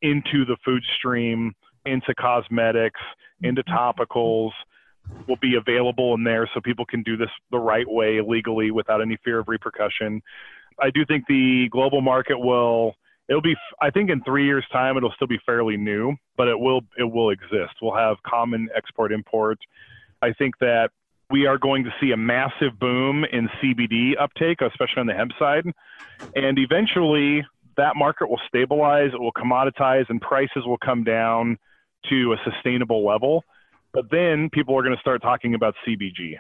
[0.02, 1.54] into the food stream,
[1.86, 3.00] into cosmetics,
[3.44, 3.72] into mm-hmm.
[5.28, 9.02] Will be available in there so people can do this the right way legally without
[9.02, 10.22] any fear of repercussion.
[10.80, 12.96] I do think the global market will
[13.30, 16.60] it'll be I think in three years time it'll still be fairly new, but it
[16.60, 17.76] will it will exist.
[17.82, 19.60] We'll have common export import.
[20.22, 20.90] I think that
[21.30, 25.32] we are going to see a massive boom in CBD uptake, especially on the hemp
[25.40, 25.66] side,
[26.36, 27.46] and eventually
[27.76, 31.58] that market will stabilize, it will commoditize, and prices will come down
[32.10, 33.44] to a sustainable level.
[33.94, 36.36] But then people are going to start talking about CBG.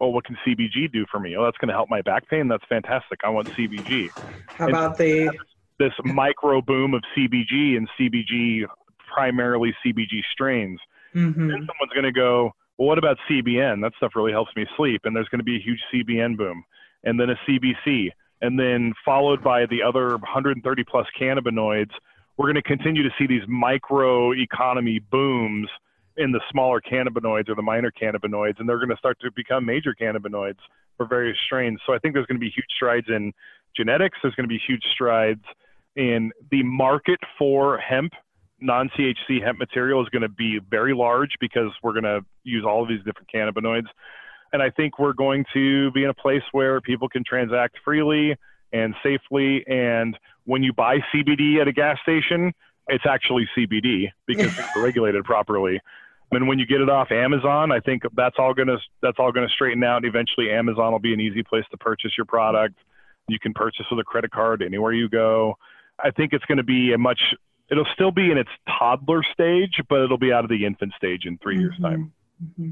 [0.00, 1.36] Well, what can CBG do for me?
[1.36, 2.48] Oh, that's going to help my back pain.
[2.48, 3.20] That's fantastic.
[3.24, 4.10] I want CBG.
[4.48, 5.30] How about the
[5.78, 8.66] this micro boom of CBG and CBG,
[9.14, 10.80] primarily CBG strains.
[11.14, 11.48] Mm-hmm.
[11.48, 13.82] Then someone's going to go, well, what about CBN?
[13.82, 15.02] That stuff really helps me sleep.
[15.04, 16.64] And there's going to be a huge CBN boom,
[17.04, 18.10] and then a CBC,
[18.42, 21.92] and then followed by the other 130 plus cannabinoids.
[22.36, 25.68] We're going to continue to see these micro economy booms
[26.16, 29.64] in the smaller cannabinoids or the minor cannabinoids, and they're going to start to become
[29.64, 30.58] major cannabinoids
[30.96, 31.80] for various strains.
[31.86, 33.32] So I think there's going to be huge strides in
[33.76, 34.18] genetics.
[34.22, 35.44] There's going to be huge strides
[35.96, 38.12] in the market for hemp,
[38.58, 42.64] Non THC hemp material is going to be very large because we're going to use
[42.66, 43.86] all of these different cannabinoids.
[44.52, 48.34] And I think we're going to be in a place where people can transact freely
[48.72, 49.62] and safely.
[49.66, 52.54] And when you buy CBD at a gas station,
[52.88, 55.80] it's actually CBD because it's regulated properly.
[56.32, 59.48] And when you get it off Amazon, I think that's all gonna that's all gonna
[59.48, 60.04] straighten out.
[60.04, 62.74] Eventually, Amazon will be an easy place to purchase your product.
[63.28, 65.56] You can purchase with a credit card anywhere you go.
[65.98, 67.20] I think it's going to be a much,
[67.70, 71.24] it'll still be in its toddler stage, but it'll be out of the infant stage
[71.24, 71.60] in 3 mm-hmm.
[71.60, 72.12] years' time.
[72.44, 72.70] Mm-hmm.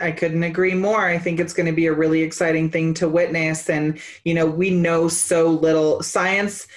[0.00, 1.06] I couldn't agree more.
[1.06, 3.68] I think it's going to be a really exciting thing to witness.
[3.68, 6.68] And, you know, we know so little science.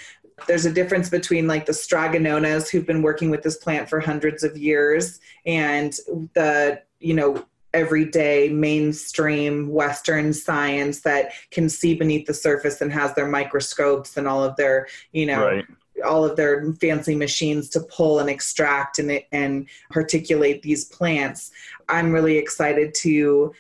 [0.48, 4.44] There's a difference between like the Stragononas who've been working with this plant for hundreds
[4.44, 5.94] of years and
[6.34, 13.14] the, you know, everyday mainstream Western science that can see beneath the surface and has
[13.16, 15.66] their microscopes and all of their, you know, right.
[16.06, 21.52] all of their fancy machines to pull and extract and and articulate these plants.
[21.90, 23.54] I'm really excited to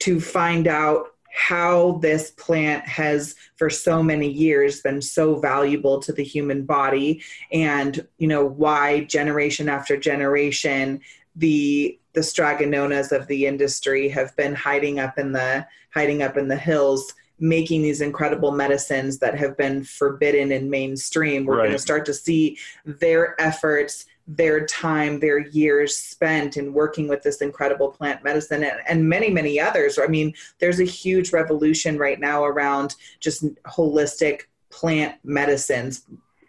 [0.00, 6.10] to find out how this plant has for so many years been so valuable to
[6.10, 7.22] the human body
[7.52, 10.98] and you know why generation after generation
[11.36, 16.48] the the stragononas of the industry have been hiding up in the hiding up in
[16.48, 21.64] the hills making these incredible medicines that have been forbidden in mainstream we're right.
[21.64, 22.56] going to start to see
[22.86, 28.80] their efforts their time their years spent in working with this incredible plant medicine and,
[28.88, 29.98] and many many others.
[29.98, 36.06] I mean there's a huge revolution right now around just holistic plant medicines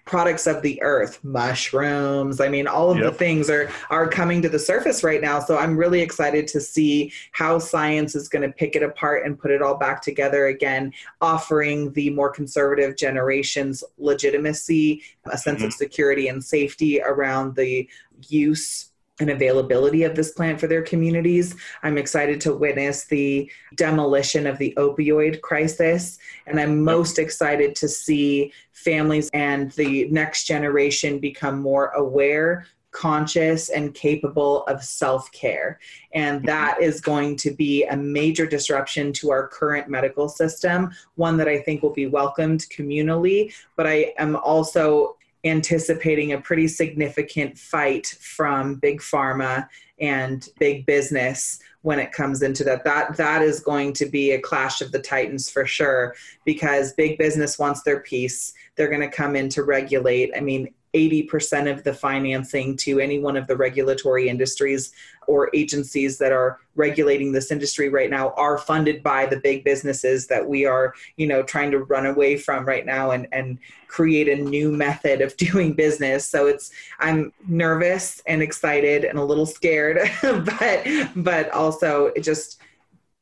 [0.08, 3.06] products of the earth mushrooms i mean all of yep.
[3.06, 6.60] the things are are coming to the surface right now so i'm really excited to
[6.60, 10.48] see how science is going to pick it apart and put it all back together
[10.48, 10.92] again
[11.22, 15.02] offering the more conservative generations legitimacy
[15.32, 15.68] a sense mm-hmm.
[15.68, 17.88] of security and safety around the
[18.28, 21.56] use and availability of this plant for their communities.
[21.84, 26.20] I'm excited to witness the demolition of the opioid crisis.
[26.46, 33.70] And I'm most excited to see families and the next generation become more aware, conscious,
[33.70, 35.80] and capable of self care.
[36.14, 36.48] And mm-hmm.
[36.48, 41.48] that is going to be a major disruption to our current medical system, one that
[41.48, 43.54] I think will be welcomed communally.
[43.76, 45.17] But I am also
[45.50, 49.68] anticipating a pretty significant fight from big pharma
[50.00, 52.84] and big business when it comes into that.
[52.84, 57.18] That that is going to be a clash of the titans for sure because big
[57.18, 60.32] business wants their piece they're going to come in to regulate.
[60.36, 64.94] I mean 80% of the financing to any one of the regulatory industries
[65.28, 70.28] or agencies that are regulating this industry right now are funded by the big businesses
[70.28, 74.30] that we are you know trying to run away from right now and and create
[74.30, 76.28] a new method of doing business.
[76.28, 82.60] So it's i'm nervous and excited and a little scared but but also just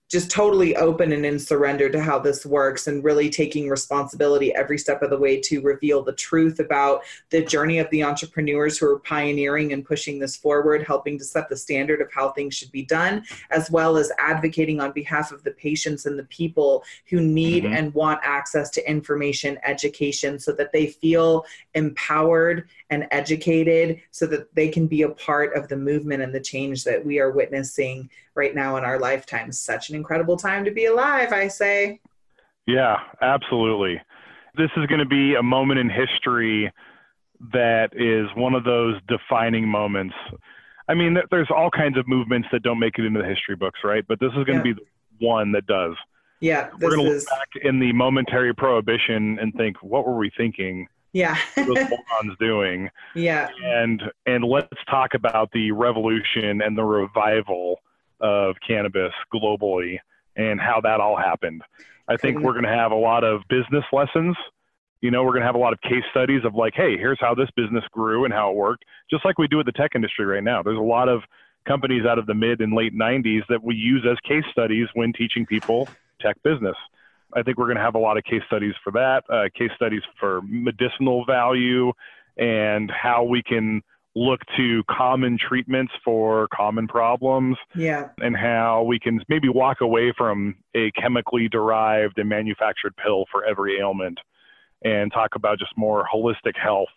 [0.10, 4.78] just totally open and in surrender to how this works and really taking responsibility every
[4.78, 7.01] step of the way to reveal the truth about
[7.32, 11.49] the journey of the entrepreneurs who are pioneering and pushing this forward, helping to set
[11.49, 15.43] the standard of how things should be done, as well as advocating on behalf of
[15.43, 17.74] the patients and the people who need mm-hmm.
[17.74, 24.53] and want access to information, education, so that they feel empowered and educated so that
[24.55, 28.09] they can be a part of the movement and the change that we are witnessing
[28.36, 29.51] right now in our lifetime.
[29.51, 31.99] Such an incredible time to be alive, I say.
[32.67, 34.01] Yeah, absolutely.
[34.55, 36.71] This is going to be a moment in history
[37.51, 40.15] that is one of those defining moments.
[40.88, 43.79] I mean, there's all kinds of movements that don't make it into the history books,
[43.83, 44.05] right?
[44.07, 44.57] But this is going yeah.
[44.57, 45.95] to be the one that does.
[46.41, 50.31] Yeah, we're going to look back in the momentary prohibition and think, what were we
[50.38, 50.88] thinking?
[51.16, 51.38] Yeah.
[51.55, 52.89] those bolt-ons doing.
[53.16, 53.47] Yeah.
[53.63, 57.80] And and let's talk about the revolution and the revival
[58.20, 59.99] of cannabis globally
[60.36, 61.61] and how that all happened.
[62.09, 64.36] I think we're going to have a lot of business lessons.
[64.99, 67.20] You know, we're going to have a lot of case studies of like, hey, here's
[67.22, 69.91] how this business grew and how it worked, just like we do with the tech
[69.95, 70.61] industry right now.
[70.61, 71.22] There's a lot of
[71.66, 75.13] companies out of the mid and late 90s that we use as case studies when
[75.13, 75.88] teaching people
[76.20, 76.76] tech business.
[77.36, 79.71] I think we're going to have a lot of case studies for that, uh, case
[79.75, 81.91] studies for medicinal value
[82.38, 83.81] and how we can
[84.15, 87.57] look to common treatments for common problems.
[87.75, 88.09] Yeah.
[88.19, 93.43] And how we can maybe walk away from a chemically derived and manufactured pill for
[93.43, 94.17] every ailment
[94.83, 96.88] and talk about just more holistic health.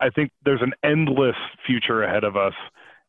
[0.00, 1.36] I think there's an endless
[1.66, 2.54] future ahead of us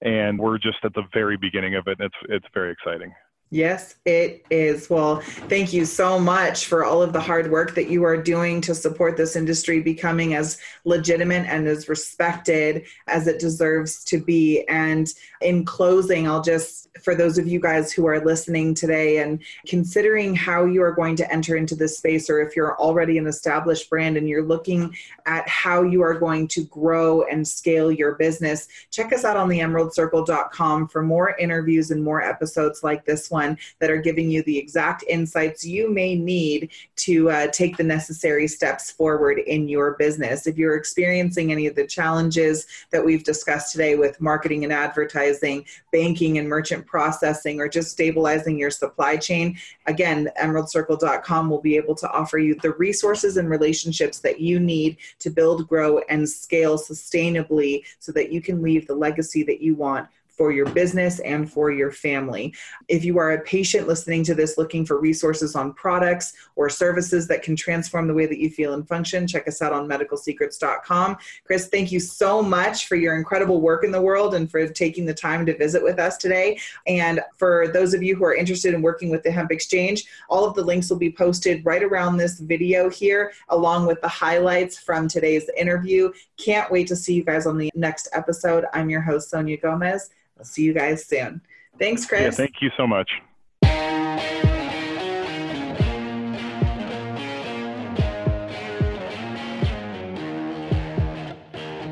[0.01, 3.13] and we're just at the very beginning of it it's it's very exciting
[3.53, 4.89] Yes, it is.
[4.89, 8.61] Well, thank you so much for all of the hard work that you are doing
[8.61, 14.63] to support this industry becoming as legitimate and as respected as it deserves to be.
[14.69, 15.09] And
[15.41, 20.33] in closing, I'll just, for those of you guys who are listening today and considering
[20.33, 23.89] how you are going to enter into this space, or if you're already an established
[23.89, 24.95] brand and you're looking
[25.25, 29.49] at how you are going to grow and scale your business, check us out on
[29.49, 34.29] the emeraldcircle.com for more interviews and more episodes like this one one that are giving
[34.29, 39.67] you the exact insights you may need to uh, take the necessary steps forward in
[39.67, 40.47] your business.
[40.47, 45.65] If you're experiencing any of the challenges that we've discussed today with marketing and advertising,
[45.91, 51.95] banking and merchant processing, or just stabilizing your supply chain, again, emeraldcircle.com will be able
[51.95, 56.77] to offer you the resources and relationships that you need to build, grow, and scale
[56.77, 60.07] sustainably so that you can leave the legacy that you want
[60.41, 62.51] for your business and for your family.
[62.87, 67.27] If you are a patient listening to this looking for resources on products or services
[67.27, 71.17] that can transform the way that you feel and function, check us out on medicalsecrets.com.
[71.43, 75.05] Chris, thank you so much for your incredible work in the world and for taking
[75.05, 76.59] the time to visit with us today.
[76.87, 80.43] And for those of you who are interested in working with the Hemp Exchange, all
[80.43, 84.79] of the links will be posted right around this video here, along with the highlights
[84.79, 86.11] from today's interview.
[86.37, 88.65] Can't wait to see you guys on the next episode.
[88.73, 90.09] I'm your host, Sonia Gomez.
[90.41, 91.39] I'll see you guys soon.
[91.77, 92.21] Thanks, Chris.
[92.21, 93.11] Yeah, thank you so much.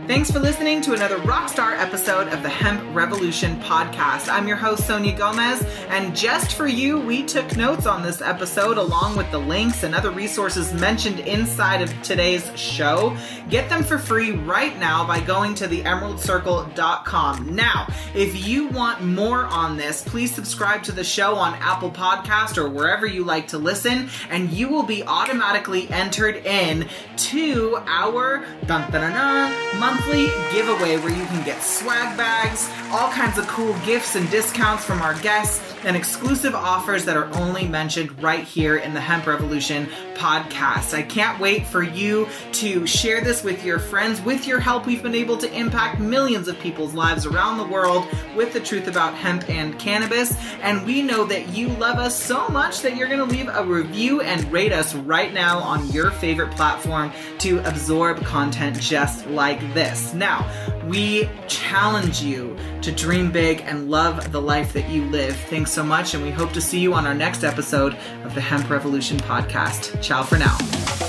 [0.10, 4.28] Thanks for listening to another Rockstar episode of the Hemp Revolution podcast.
[4.28, 8.80] I'm your host, Sonia Gomez, and just for you, we took notes on this episode
[8.80, 13.16] along with the links and other resources mentioned inside of today's show.
[13.52, 17.56] Get them for free right now by going to theemeraldcircle.com.
[17.56, 22.58] Now, if you want more on this, please subscribe to the show on Apple Podcast
[22.58, 28.44] or wherever you like to listen, and you will be automatically entered in to our
[28.66, 33.46] dun, dun, dun, month monthly giveaway where you can get swag bags, all kinds of
[33.48, 38.44] cool gifts and discounts from our guests, and exclusive offers that are only mentioned right
[38.44, 40.94] here in the Hemp Revolution podcast.
[40.94, 44.22] I can't wait for you to share this with your friends.
[44.22, 48.06] With your help, we've been able to impact millions of people's lives around the world
[48.36, 50.36] with the truth about hemp and cannabis.
[50.62, 53.64] And we know that you love us so much that you're going to leave a
[53.64, 59.60] review and rate us right now on your favorite platform to absorb content just like
[59.74, 60.14] this.
[60.14, 60.50] Now,
[60.88, 65.36] we challenge you to dream big and love the life that you live.
[65.70, 68.42] Thanks so much, and we hope to see you on our next episode of the
[68.42, 70.02] Hemp Revolution podcast.
[70.02, 71.09] Ciao for now.